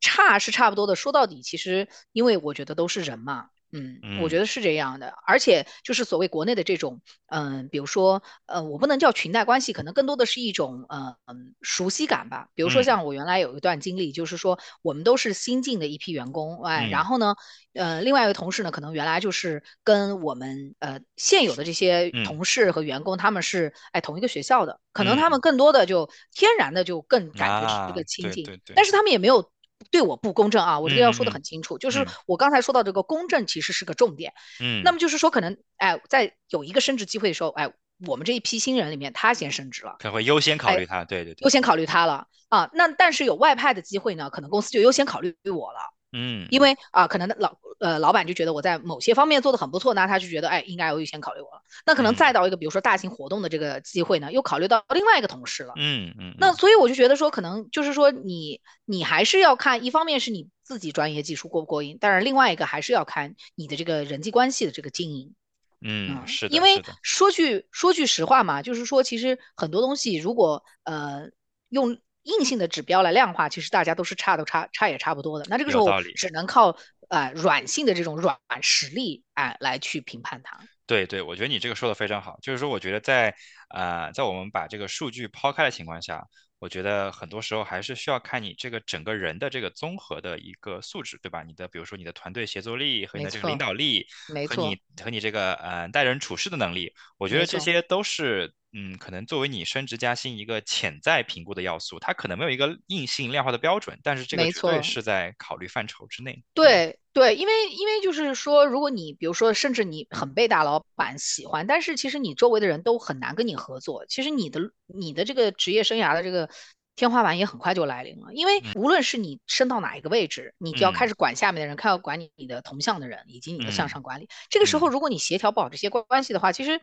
[0.00, 4.28] 差是差不多的，说到底，其实因为我觉得都是人嘛，嗯，我嗯。
[4.28, 12.48] 觉得是这样的，而且就是所谓国内的这种，嗯，比如说，呃，我不能叫裙带关系，可能更多的是一种，呃，嗯，熟悉感吧。
[12.54, 12.84] 比如说嗯。
[12.84, 16.90] 像我原来有一段经历，就是说我们都是新进的一批员工，哎，嗯。
[16.90, 17.34] 然后呢，
[17.72, 22.22] 呃，另外一个同事呢，可能原来就是跟我们呃现有的这些嗯。
[22.22, 25.30] 同事和员工他们是哎同一个学校的，可能他嗯。
[25.30, 28.42] 们更多的就天然的就更感觉是这啊，个亲近。
[28.42, 28.58] 对对。
[28.64, 29.50] 对，但是他们也没有
[29.90, 34.32] 对我不公正啊，我这个要说的很清楚，就是嗯我刚才说到这个公正其实是个重点。
[34.60, 37.72] 嗯那嗯，么就是说，可能哎，在有一个升职机会的时候，哎，
[38.06, 42.70] 我们这一批新人里面，他先升职了，可能会优先考哎，虑他，对对对，优先考虑他了啊。
[42.72, 45.80] 那但是有外派的机会呢，可能公司就优先考虑我了。
[46.12, 51.62] 因嗯为啊，可能老呃老板就觉得我在某些方面做的很不错，那他就觉得哎应该优先考虑我了。
[51.86, 55.72] 那可能再嗯到一个比如说大型活动的这个机会呢，又考虑到另外一个同事了。
[55.76, 65.34] 嗯嗯嗯，那所以我就觉得说，可能就是说你你还是要看，一方面是你自己专业技术过不过硬，但是另外一个还是要看你的这个人际关系的这个经营。
[65.80, 71.28] 嗯，嗯，是的，因为，说句说句实话嘛，就是说，其实很多东西如果呃
[71.70, 75.44] 用硬性的指标来量化，其实大家都是差都差差也差不多的。
[75.48, 75.90] 那这个时候。
[76.14, 76.76] 只能靠
[77.08, 80.58] 呃软性的这种软实力哎、来去评判它。
[80.86, 83.34] 对对，我觉得你这个说的非常好，就是说，我觉得在
[83.70, 86.22] 呃，在我们把这个数据抛开的情况下，
[86.58, 91.42] 我觉得很多时候还是需要看你这个整个人的这个综合的一个素质，对吧？
[91.42, 97.58] 你的比如说你的团队协作力和你的这个领，导力，没错，和你和你这个呃待人处事的能力，我觉得这。
[97.58, 106.32] 些都是嗯，可能作为你升职加薪一个潜在评估的要素，它可能没有一个硬性量化的标准，但是这个绝对，是在考虑范畴之内。
[106.32, 116.48] 嗯对对，因为因为就是说，如果你比如说，甚至你很被大老板喜欢，但是其实你周围的人都很难跟你合作，其实你的你的这个职业生涯的这个
[116.96, 118.32] 天花板也很快就来临了。
[118.32, 124.28] 因为嗯无论是你升到哪一个位置，你就要开嗯始管下面的人，开始管你你的同向的人，以及你的向嗯上管理。
[124.48, 124.92] 这个时候，嗯。
[124.92, 126.80] 如果你协调不好这些关关系的话，其实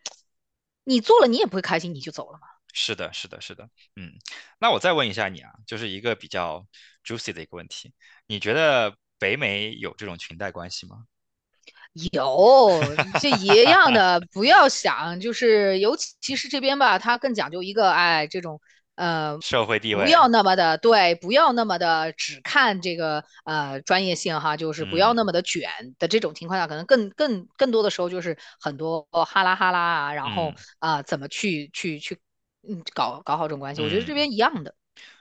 [0.84, 2.48] 你做了你也不会开心，你就走了嘛。
[2.74, 4.14] 是的，是的，是的，嗯，
[4.60, 6.66] 那我再问一下你啊，就是一个比较
[7.04, 7.94] juicy 的一个问题，
[8.28, 11.06] 你觉得北美有这种裙带关系吗？
[12.12, 12.80] 有，
[13.20, 18.62] 这一样的， 不要想，就是尤其是这边吧，它更讲究一个，哎，这种，
[19.00, 25.26] 呃，社会地位，不要那么的，对，不要那么的只看这个呃专业性哈，就是不要那嗯。
[25.26, 30.56] 么的卷的这种情况下，可能更更更多的时候就是很多哈拉哈拉啊，然后嗯。
[30.80, 32.20] 啊、怎么去去去，
[32.68, 34.76] 嗯，搞搞好这种关系，我觉得这嗯，边一样的，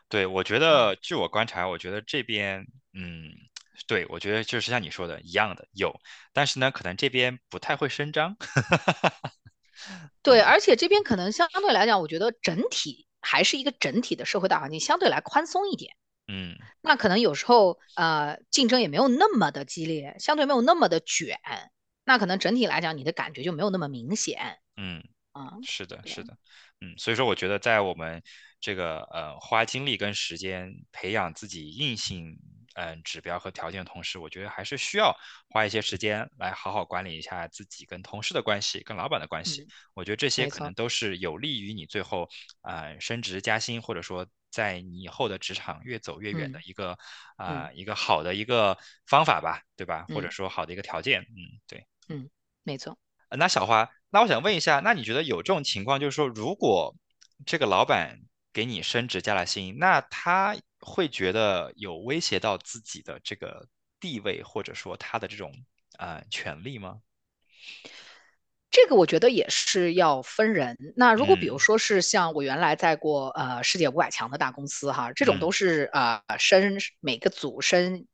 [0.09, 0.61] 对，我觉嗯。
[0.61, 3.31] 得据我观察，我觉得这边，嗯，
[3.87, 5.95] 对，我觉得就是像你说的一样的有，
[6.33, 8.37] 但是呢，可能这边不太会声张，
[10.23, 15.97] 对，而且这边可能相对来讲，我觉得整体还是一个整体的社会大环境相对来宽松一点。
[16.31, 21.39] 嗯那可能有时候呃竞争也没有那么的激烈，相对没有那么的卷，
[22.05, 25.03] 那可能整体来讲你的感觉就没有那么明显嗯。
[25.33, 25.53] 啊。
[25.63, 26.37] 是的，是，的，
[26.81, 28.23] 嗯，所以说我觉得在我们
[28.61, 32.39] 这个呃花精力跟时间培养自己硬性
[32.75, 35.15] 嗯、呃指标和条件的同时，我觉得还是需要
[35.51, 39.63] 花一些时间来好好管理一下自己跟同事的关系、跟老板的关系。
[39.63, 42.29] 嗯，我觉得这些，可能都是有利于你最后
[42.63, 46.91] 呃升职加薪，或者说在你以后的职场越走越远的嗯一个
[47.37, 48.77] 啊、嗯呃一个好的一个
[49.07, 50.07] 方法吧，对吧？
[50.09, 51.87] 或者嗯说好的一个条件，嗯，对。
[52.09, 52.29] 嗯，
[52.63, 52.99] 没错。
[53.29, 56.97] 呃那小花，那我想问一下，那你觉得有这种情况，就是说，如果
[57.45, 58.21] 这个老板
[58.55, 63.67] 给你升职加了薪，那他会觉得有威胁到自己的这个
[64.01, 65.53] 地位，或者说他的这种
[65.99, 67.01] 呃权利吗？
[68.71, 70.77] 这个我觉得也是要分人。
[70.95, 78.07] 那如果比如嗯说是像我原来在过呃世界五百强的大公司哈，这种嗯都是呃升每个组升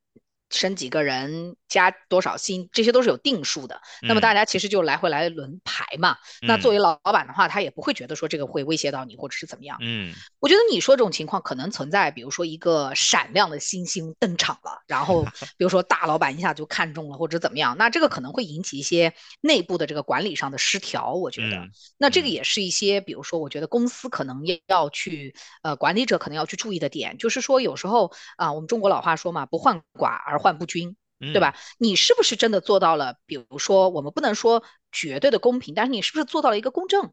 [0.55, 3.81] 升几个人加多少薪，这些都是有定数的。
[4.03, 6.17] 那么大嗯家其实就来回来轮排嘛。
[6.43, 9.77] 那作嗯为老老板的话，他也不会觉得说这个会威胁到你或者是怎么样。
[9.81, 15.25] 嗯我觉得你说这种情况可能存在，比如说一个闪亮的新星登场了，然后
[15.59, 21.57] 比如说大老板一下就看中了或者怎么样，那这个可能会引起一些内部的这个管理上的失调，我觉得。
[21.57, 30.95] 嗯那这个嗯也是一些，比如说我觉得公司可能也要去，呃，管理者可能要去注意的点，就是说有时候啊、我们中国老话说嘛，不患寡而患不均。
[31.19, 31.57] 对嗯吧？
[31.79, 33.17] 你是不是真的做到了？
[33.25, 37.13] 比如说，我们不能说绝对的公平，但是你是不是做到了一个公正？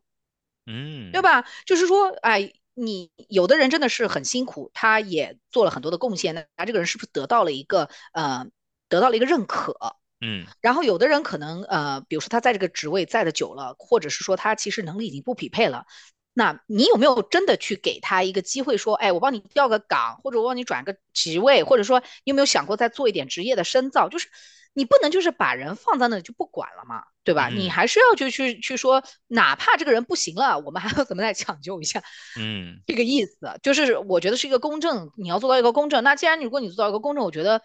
[0.65, 1.46] 嗯对嗯吧？
[1.65, 8.48] 就是说，哎，你有的人真的是很辛苦，他也做了很多的贡献，那这个人是不是得到了一个呃，
[8.89, 9.96] 得到了一个认可？
[10.20, 15.86] 嗯然后有的人可能呃，比如说他在这个职位在的久了，或者是说他其实能力已经不匹配了，
[16.34, 24.08] 那你有没有真的去给他一个机会，说，哎，我帮你调个岗，或者我帮你转个职位，或者说你有没有想过再做一点职业的深造？
[24.08, 24.30] 就是
[24.74, 27.50] 你不能就是把人放在那里就不管了嘛，对吧？
[27.50, 32.02] 你还是要就去去说，哪怕这个人不行了，我们还要怎么再抢救一下？
[32.39, 36.04] 嗯，这个意思就是我觉得是一个公正，你要做到一个公正。
[36.04, 37.62] 那既然如果你做到一个公正，我觉得。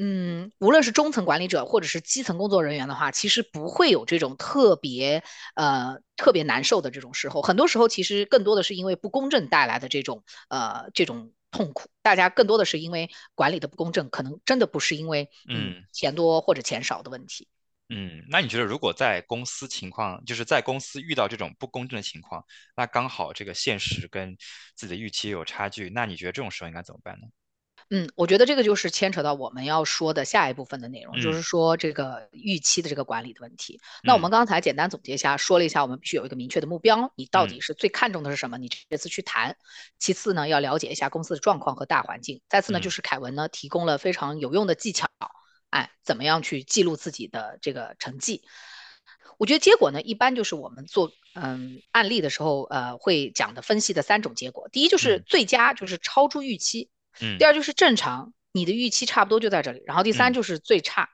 [0.00, 5.24] 嗯，无论是中层管理者或者是基层工作人员的话，其实不会有这种特别
[5.56, 7.42] 呃特别难受的这种时候。
[7.42, 11.88] 很多时候，其实更多的是因为不公正带来的这种呃这种痛苦。
[12.00, 17.48] 大家更多的是因为管理的不公正，可能真的不是因为嗯钱多或者钱少的问题。
[17.88, 22.44] 嗯，那你觉得如果在公司情况，就是在公司遇到这种不公正的情况，
[22.76, 24.36] 那刚好这个现实跟
[24.76, 27.26] 自己的预期有差距，那你觉得这种时候应该怎么办呢？
[27.90, 33.80] 嗯，我觉得这个就是牵扯到我们要说的下一部分的内容，就是说这个预期的这个管理的问题。
[34.02, 38.58] 那我们刚才简单总结一下，说了一下我们必须有一个明确的目标，你到底是最看重的是什么？
[38.58, 39.56] 你这次去谈。
[39.98, 42.42] 其次呢，要了解一下公司的状况和大环境。
[42.46, 45.08] 再次呢，就是凯文呢提供了非常有用的技巧，
[45.70, 48.42] 哎，怎么样去记录自己的这个成绩？
[49.38, 54.68] 我觉得结果呢，一般就是我们做嗯案例的时候，呃，会讲的分析的三种结果。
[54.68, 56.90] 第一就是最佳，就是超出预期。
[57.20, 61.08] 嗯，第二就是正常，你的预期差不多就在这里，然后第三就是最差，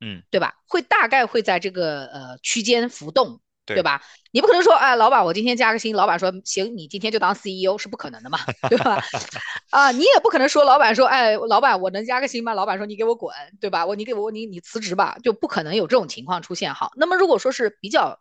[0.00, 0.54] 嗯，对吧？
[0.66, 4.02] 会大概会在这个呃区间浮动，对吧？
[4.32, 8.38] 你不可能说，哎，老板，我今天加个薪，老板说行，你今天就当 CEO 是不可能的嘛，
[8.68, 9.02] 对吧？
[9.70, 12.54] 啊，你也不可能说，老板说，哎，老板我能加个薪吗？
[12.54, 13.86] 老板说你给我滚，对吧？
[13.86, 16.74] 我你给我你你辞职吧，就不可能有这种情况出现。
[16.74, 18.18] 好，那么如果说是比较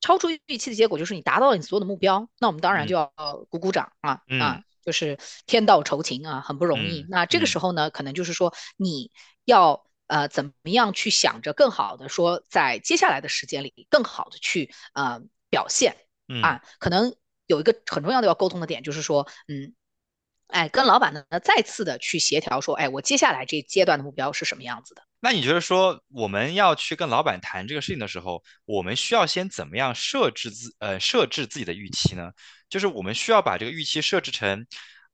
[0.00, 3.12] 超出预期的结果，就是你达到了你所有的目标，那我们当然就要
[3.48, 4.62] 鼓鼓掌啊啊。
[4.84, 7.06] 就是天道酬勤啊，很不容易。
[7.08, 9.10] 那这个时候呢，可能就是说你
[9.44, 15.96] 要呃怎么样去想着更好的说，在接下来的时间里更好的去呃表现
[16.42, 16.62] 啊。
[16.78, 17.14] 可能
[17.46, 19.74] 有一个很重要的要沟通的点，就是说，嗯，
[20.48, 25.02] 哎，跟老板呢再次的去协调说，哎，我接下来这阶段的目标是什么样子的？
[25.24, 32.30] 那你觉得说我们要去跟老板谈这个事情的时候，我们需要先怎么样设置自呃设置自己的预期呢？
[32.68, 34.66] 就是我们需要把这个预期设置成，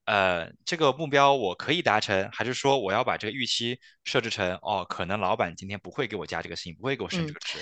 [0.06, 7.58] 呃，这个目标我可以达成，还是说我要把这个预期设置成，哦，可能老板今天不会给我加这个薪，不会给我升这个职。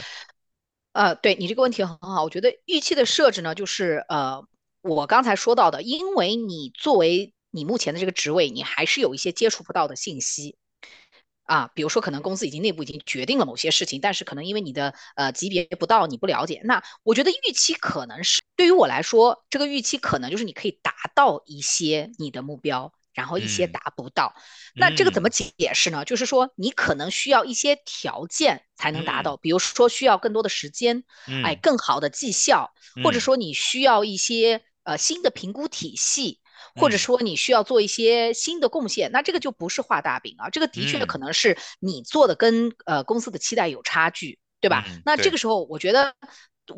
[0.92, 4.42] 呃，对你这个问题很好，我觉得预期的设置呢，就是呃，
[4.80, 10.56] 我刚才说到的，因为你作为你目前的这个职位，你还是有一些接触不到的信息。
[11.48, 16.61] 啊，比如说可能公司已经内部已经决定了某些事情，但是可能因为你的呃级别不到，你不了解。
[16.64, 24.34] 那我觉得预期可能是对于我来说，这个预期可能就是你可以达到一些你的目标，然后一些达不到。
[24.74, 26.04] 那这个怎么解释呢？
[26.04, 31.02] 就是说你可能需要一些条件才能达到，比如说需要更多的时间，
[31.44, 36.40] 哎，更好的绩效，或者说你需要一些呃新的评估体系。
[36.74, 44.85] 或者说你需要做一些新的贡献，那这个就不是画大饼啊，这个的确可能是你做的跟呃公司的期待有差距，对吧？
[45.05, 46.14] 那这个时候我觉得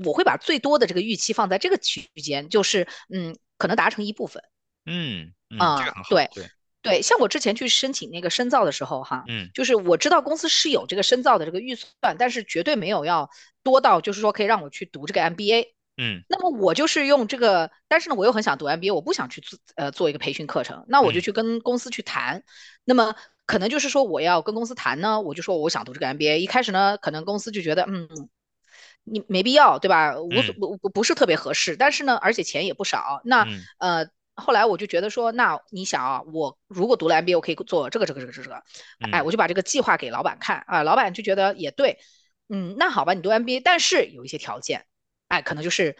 [0.04, 4.42] 我会把最多的这个预期放在这个区间，就是嗯，可能达成一部分。
[4.84, 6.44] 嗯啊，对对
[6.82, 13.28] 对，像我之前去申请那个深造的时候哈，嗯，就是我知道公司是有这个深造的这个预算，但是绝对没有要
[13.62, 15.72] 多到就是说可以让我去读这个 MBA。
[16.02, 22.42] 嗯，那么我就是用这个，但是呢，我又很想读 MBA，我不想去做呃做一个培训课程，那我就去跟公司去谈。
[22.86, 26.38] 那么可能就是说我要跟公司谈呢，我就说我想读这个 MBA。
[26.38, 28.08] 一开始呢，可能公司就觉得嗯，
[29.04, 30.18] 你没必要，对吧？
[30.18, 33.20] 无所不不不是特别合适，但是呢，而且钱也不少。
[33.24, 33.46] 那
[33.78, 38.62] 呃，后来我就觉得说，那你想啊，我如果读了 MBA，我可以做这个这个这个这个，
[39.12, 41.98] 哎，我就把这个计划给老板看啊，老板就觉得也对，
[42.48, 44.86] 嗯，那好吧，你读 MBA，但是有一些条件。
[45.30, 45.96] 哎，可能就是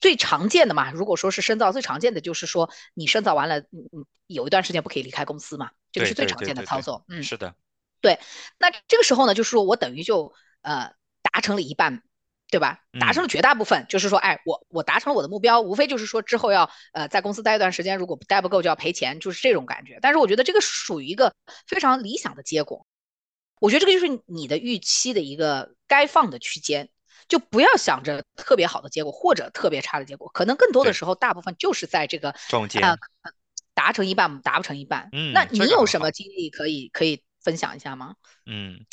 [0.00, 0.90] 最常见的嘛。
[0.92, 7.04] 如果说是深造，最常见的就是说你深造完了，嗯嗯，有一段时间不可以离开公司嘛，这个是最常见的操作。
[7.08, 7.54] 嗯，是的，
[8.02, 8.20] 对。
[8.58, 12.02] 那这个时候呢，就是说我等于就呃达成了一半，
[12.50, 12.80] 对吧？
[13.00, 19.98] 达成了绝大部分，就是说，哎，我我达成了我的目标，无非就是说之后要呃在公司待一段时间，如果待不够就要赔钱，就是这种感觉。
[20.02, 21.34] 但是我觉得这个属于一个
[21.66, 22.86] 非常理想的结果。
[23.58, 26.90] 我觉得这个就是你的预期的一个该放的区间。
[27.28, 32.82] 就不要想着特别好的结果或者特别差的结果，可能更多的时候，大部分就是在这个中间
[33.74, 35.08] 达成一半，达不成一半。
[35.12, 38.16] 嗯，那你有什么经历可以可以分享一下吗？
[38.46, 38.84] 嗯，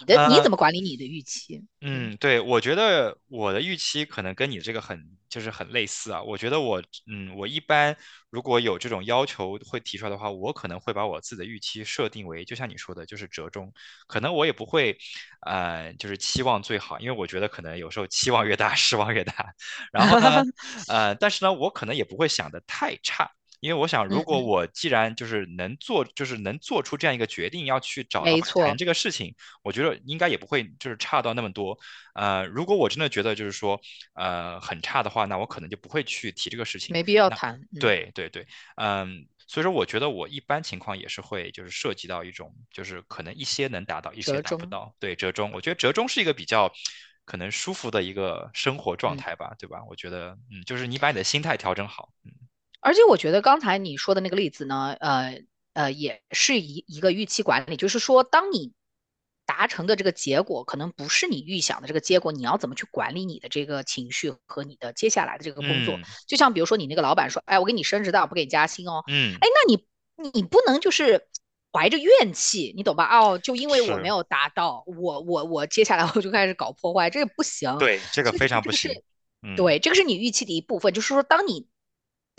[0.00, 1.62] 你的你怎么管理你的预期？
[1.80, 6.20] 嗯，对，我觉得我的预期可能跟你这个很就是很类似啊。
[6.20, 7.96] 我觉得我嗯，我一般
[8.30, 13.72] 如果有这种要求会提出来的话，我可能会把我自己的预期设定为，就像你说的，就是折中。
[14.08, 14.98] 可能我也不会
[15.46, 19.54] 呃，就是期望最好，因为我觉得可能有时候期望越大，失望越大。
[19.94, 20.42] 然后呢，
[20.88, 23.30] 呃，但是呢，我可能也不会想的太差。
[23.60, 31.78] 因为我想，如果我既然就是能做，就是能做出这样一个决定，要去找谈，这个事情，我觉得应该也不会就是差到那么多。
[32.14, 33.80] 呃，如果我真的觉得就是说，
[34.14, 36.92] 呃，很差的话，那我可能就不会去提这个事情。
[36.92, 37.54] 没必要谈。
[37.72, 38.46] 嗯，对对对，
[38.76, 44.40] 嗯，所以说我觉得我一般情况也是会就是涉及到一种就是可能一些能达到，一些。
[44.40, 45.50] 达不到，对，折中。
[45.52, 46.72] 我觉得折中是一个比较
[47.26, 49.18] 可能舒服的一个生活状嗯。
[49.18, 49.82] 态吧，对吧？
[49.88, 52.32] 我觉得，嗯，就是你把你的心态调整好，嗯
[52.80, 58.72] 而且我觉得刚才你说的那个例子呢，呃呃，也是一一个预期管理，就是说，当你
[59.46, 65.94] 达成的这个结果可能不是你预想的这个结果，你要怎么去管理你的这个情绪和你的接下来的这个工作？
[65.96, 71.28] 嗯就像比如说你那个老板说，哎，我给你升职，但我不给你加薪哦，嗯，哎，那你你不能就是
[71.72, 73.04] 怀着怨气，你懂吧？
[73.16, 77.78] 哦，就因为我没，有达到，我我我接下来 我就开始搞破坏，这个不行。
[77.78, 78.90] 对，这个非常不行，
[79.42, 81.68] 嗯，对，这个是你预期的一部分，就是说当你。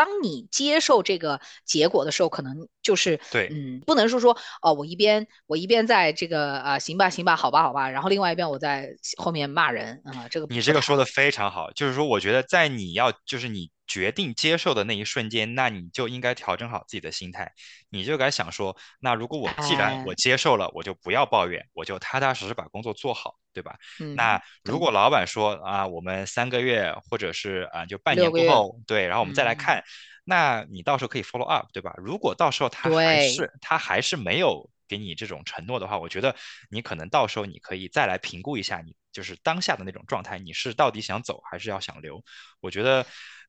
[0.04, 3.50] 当你接受这个结果的时候，可能就是对。
[3.52, 10.74] 嗯，不能说说哦，我一边我一边在这个啊、行吧行吧好吧好吧，然后另外一边我在后面骂人啊、这个你这。
[10.74, 17.52] 个说的非常好，就是说，我觉得在你要就是你决定接受的那一瞬间，那你就应该调整好自己的心态，
[17.90, 23.76] 你就该想说，那如果我既然哎，我接受了，我就不要抱怨，我就踏踏实实把工作做好，对吧？
[24.16, 29.84] 那如果老板说啊，我们三个月或者是啊就半年过后，对，然后我们再来嗯，看，
[30.24, 31.94] 那你到时候可以 follow up，对吧？
[31.98, 36.34] 如果到时候他还是他还是没有给你这种承诺的话，我觉得
[36.70, 42.24] 你可能到时候你可以再来评估一下你就是当下的那种状态，你是到底想走还是要想留？
[42.60, 43.02] 我觉得，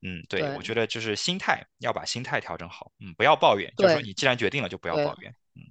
[0.02, 4.94] 嗯，对，我觉得就是心态要把心态调整好，嗯，不要抱怨，就是说你既然决定了就不要。
[4.94, 5.62] 抱怨，嗯，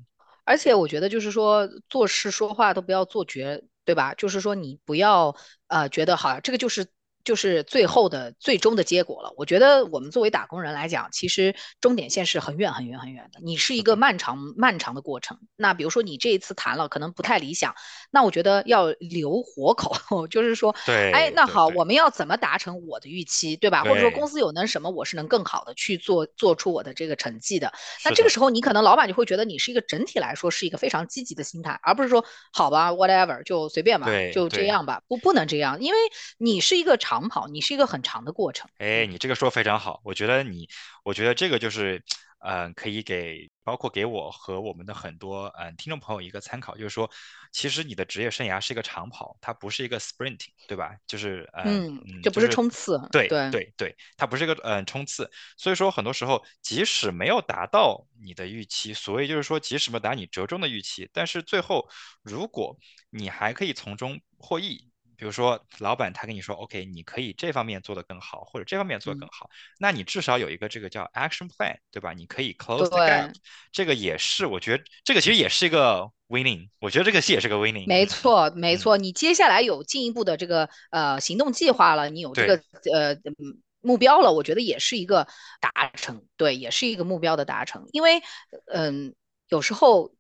[0.44, 4.14] 而且我觉得就是说做事说话都不要做绝，对吧？
[4.16, 5.34] 就是说你不要
[5.68, 6.86] 呃觉得好，这个就是
[7.24, 9.34] 就是最后的最终的结果了。
[9.38, 15.38] 我觉得我们作为打工人来讲，其实终点线是很远很远很远的，你是一个，漫长漫长的过程。
[15.56, 17.76] 那比如说你这一次谈了可能不太理想，
[18.12, 23.84] 那我觉得要留活口， 就是说，哎，那好，对对对我们要怎么达成我的预期，对吧？
[23.84, 27.74] 或者说，公司有能什么，我是能更好的去做做出我的这个成绩的。
[28.06, 34.68] 那，这个时候，你可能老板就会觉得你是一个整体来说是一个非常积极的心态，而不是说好吧，whatever 就随便吧，就这对对。
[34.68, 36.00] 样吧，不不能这样，因为
[36.38, 38.70] 你是一个长跑，你是一个很长的过程。
[38.78, 40.68] 哎，嗯你这个说得非常好，我觉得你，
[41.04, 42.04] 我觉得这个就是，
[42.40, 47.10] 嗯、可以给包括给我和我们的很多嗯、呃听众朋友一个参考，就是说，
[47.52, 50.96] 其实你的职业生涯是一个长跑，它不是一个 sprinting，对吧？
[51.06, 61.88] 就是嗯嗯，嗯，就不是就是冲刺，对对对对，它不是一个嗯、呃冲刺，所以说很多时候即使没有达到你的预期，所谓就是说即使没有达你折中的预期，但是最后
[62.24, 62.78] 如果
[63.10, 64.91] 你还可以从中获益。
[65.22, 69.48] 比如说，老板他跟你说，OK，你可以这方面做得更好，或者这方面做得更嗯好，
[69.78, 72.12] 那你至少有一个这个叫 action plan，对吧？
[72.12, 73.40] 你可以 close the gap，对。
[73.72, 78.98] 这个也是，我觉得这个其实也是一个 winning，我觉得这个戏也是个 winning，嗯没错，没嗯，错。
[78.98, 82.56] 你接下来有进一步的这个呃行动计划了，你有这，个
[82.92, 85.28] 呃嗯目标了，我觉得也是一个
[85.60, 87.86] 达成，对，也是一个目标的达成。
[87.92, 88.24] 因为
[88.66, 89.14] 嗯，
[89.50, 90.16] 有时候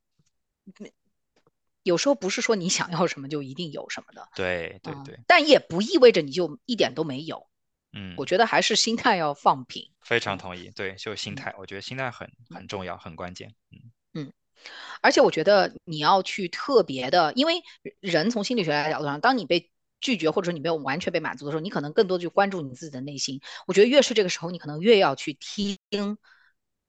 [1.84, 7.48] 有时候不是说你想要什么就一定有什么的，嗯，对对对，但也不意味着你就一点都没有。
[7.94, 9.84] 嗯我嗯，觉得还是心态要放平。
[10.02, 14.34] 非常嗯同意，对，就是心嗯态，我觉得心态很嗯很重要，很关键，嗯嗯。
[15.02, 17.64] 而且我觉得你要去特别的，因为
[18.00, 23.42] 人从心理学来角度上，当你被拒绝或者说你没有完全被满足的时候，你可能更多的去关注你自己的内心。
[23.68, 25.78] 我觉得越是这个时候，你可能越要去听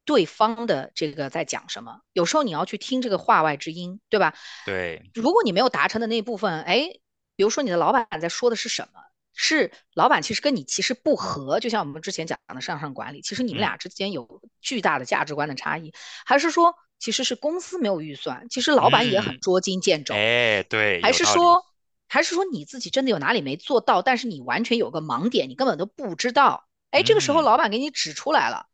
[0.05, 2.01] 对方的这个在讲什么。
[2.13, 4.35] 有时候你要去听这个话外之音，对吧？
[4.67, 6.89] 对，如果你没有达成的那一部分，哎，
[7.37, 9.01] 比如说你的老板在说的是什么？
[9.35, 15.91] 是老板其实跟你其实不合，就像我们之前讲的向上管理，其实你们嗯俩之间有巨大的价值观的差异，
[16.27, 21.65] 还是说其实是公司没有预算，其实老板也很嗯，捉襟见肘，哎，对，还是说
[22.07, 28.72] 还是说你自己真的有哪里没做到，但是你完全有个盲点，你根本都不知道，哎，这个时候嗯，老板给你指出来了，那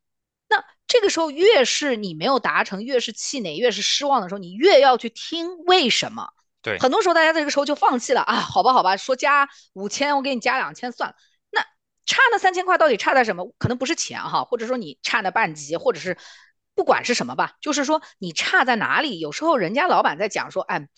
[0.89, 6.31] 这个时候越是你没有达成，越是气馁，越是失望的时候，你越要去听为什么。
[6.63, 11.15] 对，很多时候大家在这个时候就放弃了啊，好吧，好吧，说加五千，我给你加两千算了。
[11.51, 11.61] 那
[12.05, 13.55] 差那三千块到底差在什么？
[13.59, 16.19] 可能不是钱哈，或者说你差那半级，或者是
[16.75, 19.21] 不管是什么吧，就是说你差在哪里？
[19.21, 20.89] 有时候人家老板在讲说，哎，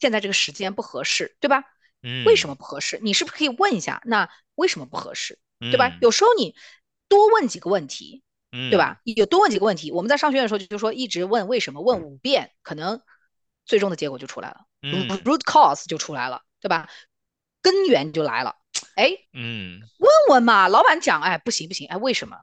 [0.00, 1.62] 现在这个时间不合适，对吧？
[2.02, 2.98] 嗯为什嗯么不合适？
[3.02, 4.02] 你是不是可以问一下？
[4.04, 5.38] 那为什么不合适？
[5.60, 5.88] 对吧？
[5.88, 6.54] 嗯有时候你
[7.08, 9.00] 多问几个问题，对嗯，吧？
[9.04, 9.90] 有多问几个问题。
[9.90, 13.00] 我们在商学院的时候就说，一直问为什么，问五遍，可能
[13.64, 16.88] 最终的结果就出来了嗯，root cause 就出来了，对吧？
[17.60, 18.56] 根源就来了。
[18.94, 22.36] 哎，嗯，问问嘛，老板讲，哎，不行不行，哎，为什么？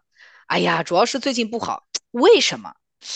[0.48, 2.70] 哎呀，主要是最近不好，为什么？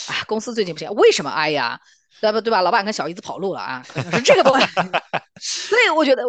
[0.08, 1.30] 啊，公司最近不行，为什么？
[1.30, 1.80] 哎呀，
[2.22, 2.40] 对吧？
[2.42, 2.62] 对吧？
[2.62, 4.66] 老板跟小姨子跑路了啊，可能是这个东西。
[5.42, 6.24] 所以我觉得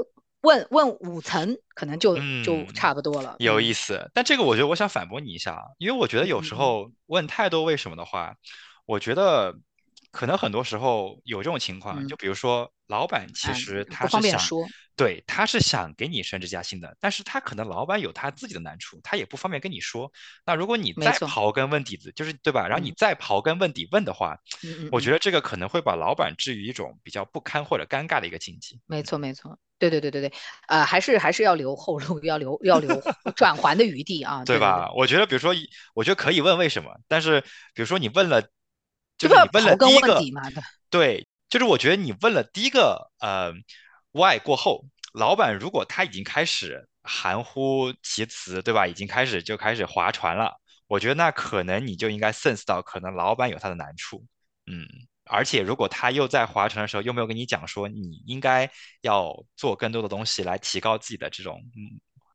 [0.48, 3.36] 问问五层可能就就差不多了。
[3.38, 8.34] 有意思，但这个我觉得我想反驳你一下，因为我觉得有时候问太多为什么的话，
[8.86, 9.54] 我觉得。
[10.10, 14.40] 可能很多时候有这种情况，就比如说老板其实他是想，
[14.96, 20.10] 对，他是想给你升职加薪的，但是他可能老板有他自己的难处，他也不方便跟你说。
[20.44, 22.66] 那如果你再刨根问底子，就是对吧？
[22.66, 24.36] 然后你再刨根问底问的话，
[24.90, 28.80] 我觉得这个可能会把老板置于一种比较不堪或者尴尬的一个境地。
[28.86, 30.32] 没错，没错，对对对对对，
[30.66, 33.00] 呃，还是还是要留后路，要留要留
[33.36, 34.90] 转还的余地啊，对吧？
[34.96, 35.54] 我觉得，比如说，
[35.94, 37.40] 我觉得可以问为什么，但是
[37.74, 38.42] 比如说你问了。
[39.18, 40.22] 就是你问了第一个，
[40.90, 43.52] 对，就是我觉得你问了第一个，呃
[44.12, 48.86] ，why 过后，老板如果他已经开始含糊其辞，对吧？
[48.86, 54.24] 已经开始就开始划船了，我觉得那可能你就应该 sense 到，可能老板有他的难处，
[54.66, 54.86] 嗯，
[55.24, 58.70] 而且如果他又在划船的时候，又没有跟你讲说你应该
[59.00, 61.62] 要做更多的东西来提高自己的这种，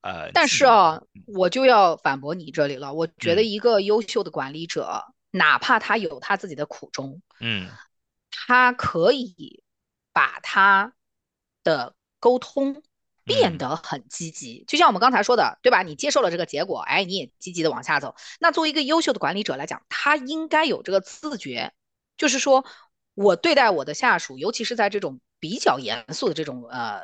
[0.01, 5.03] 呃，但是啊，我就要反驳你这里了，我觉得一个优秀的管理者。
[5.35, 7.67] 哪怕他有他自己的苦衷，嗯，
[8.45, 9.63] 他可以
[10.11, 10.93] 把他
[11.63, 12.83] 的沟通
[13.23, 15.81] 变得很积极，就像我们刚才说的，对吧？
[15.81, 18.15] 你接受了这个结果，哎，你也积极的往下走。
[18.41, 21.71] 那作为一个优秀的管理者来讲，他应该有这个自觉，
[22.17, 22.65] 就是说
[23.13, 27.03] 我对待我的下属，尤其是在这种比较严肃的这种呃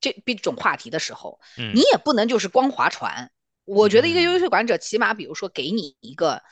[0.00, 1.38] 这这种话题的时候，
[1.72, 3.30] 你也不能就是光划船。
[3.64, 6.42] 我觉得一个优秀管理者，起码比如说给你一个。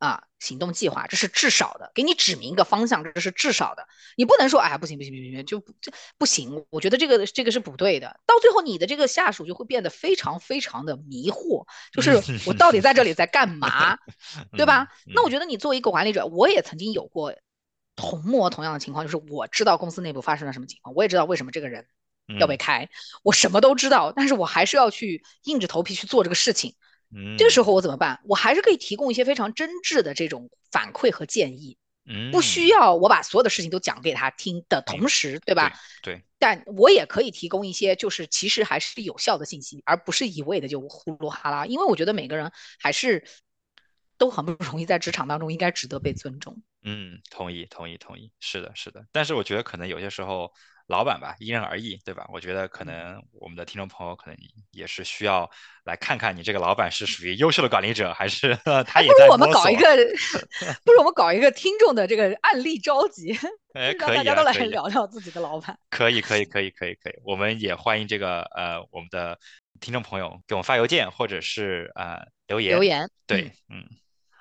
[0.00, 3.86] 啊，行动计划这是至少的，给你指明一个方向，这是至少的。
[4.16, 6.66] 你不能说，哎呀，不行不行不行不行，就这不行。
[6.70, 8.18] 我觉得这个这个是不对的。
[8.24, 13.98] 到最后，你的这个下属就会变得非常非常的迷惑，就是我到底在这里在干 嘛，
[14.52, 14.88] 对吧？
[15.14, 17.34] 那我觉得你作为一个管理者，我也曾经有过
[17.94, 21.86] 同模同样的情况，就是我知道公司内部发生了什么情况，我也知道为什么这个人
[22.38, 22.88] 要被开，
[23.22, 26.74] 我什么都知道，但是我还是要去硬着头皮去做这个事情。
[27.36, 28.20] 这个时候我怎么办？
[28.24, 31.76] 我还是可以提供一些非常真挚的这种反馈和建议，
[32.30, 35.72] 不需要我把所有的事情都讲给他听的同时，对吧？
[36.02, 36.22] 对。
[36.38, 41.66] 但我也可以提供一些就是其实还是有效的信息，而不是一味的就呼噜哈啦。
[41.66, 43.24] 因为我觉得每个人还是
[44.16, 46.62] 都很不容易，在职场当中应该值得被尊重。
[46.82, 48.30] 嗯，同意，同意，同意。
[48.40, 49.04] 是的，是的。
[49.12, 50.52] 但是我觉得可能有些时候。
[50.90, 52.28] 老板吧，因人而异，对吧？
[52.32, 54.36] 我觉得可能我们的听众朋友可能
[54.72, 55.48] 也是需要
[55.84, 59.86] 来看看你这个老板是属于优秀的管理者，还是 他也在不如我们搞一个，
[60.84, 63.38] 不如我们搞一个听众的这个案例召集，
[63.72, 65.78] 哎，让大家都来聊聊自己的老板。
[65.90, 67.14] 可以，可以，可以，可以，可以。
[67.24, 69.38] 我们也欢迎这个呃，我们的
[69.80, 72.74] 听众朋友给我们发邮件或者是呃留言。
[72.74, 73.08] 留言。
[73.28, 73.86] 对，嗯。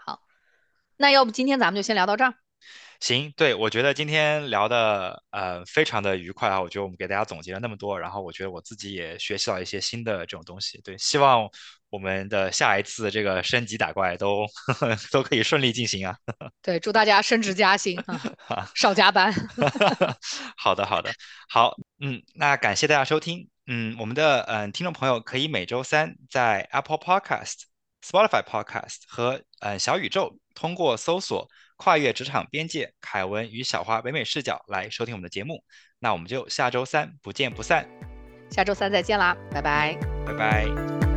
[0.03, 0.19] 好，
[0.97, 2.33] 那要不今天咱们就先聊到这儿。
[2.99, 10.81] 行，对我觉得今天聊的呃非常的愉快啊，我觉得我们给大家总结了那么多，然后我觉得我自己也学习到一些新的这种东西。
[10.81, 11.49] 对，希望
[11.89, 14.45] 我们的下一次这个升级打怪都
[15.11, 16.13] 都可以顺利进行啊。
[16.61, 17.97] 对，祝大家升职加薪
[18.47, 19.33] 啊，少加班。
[20.57, 21.09] 好的，好的，
[21.47, 27.61] 好，嗯，那感谢大家收听，嗯，我们的嗯听众朋友可以每周三在 Apple Podcast、
[28.05, 31.47] Spotify Podcast 和嗯小宇宙通过搜索。
[31.79, 35.63] 跨越职场边界，凯文与小花北美视角来收听我们的节目，
[35.97, 37.87] 那我们就下周三不见不散。
[38.51, 41.08] 下周三再见啦，拜拜，拜拜。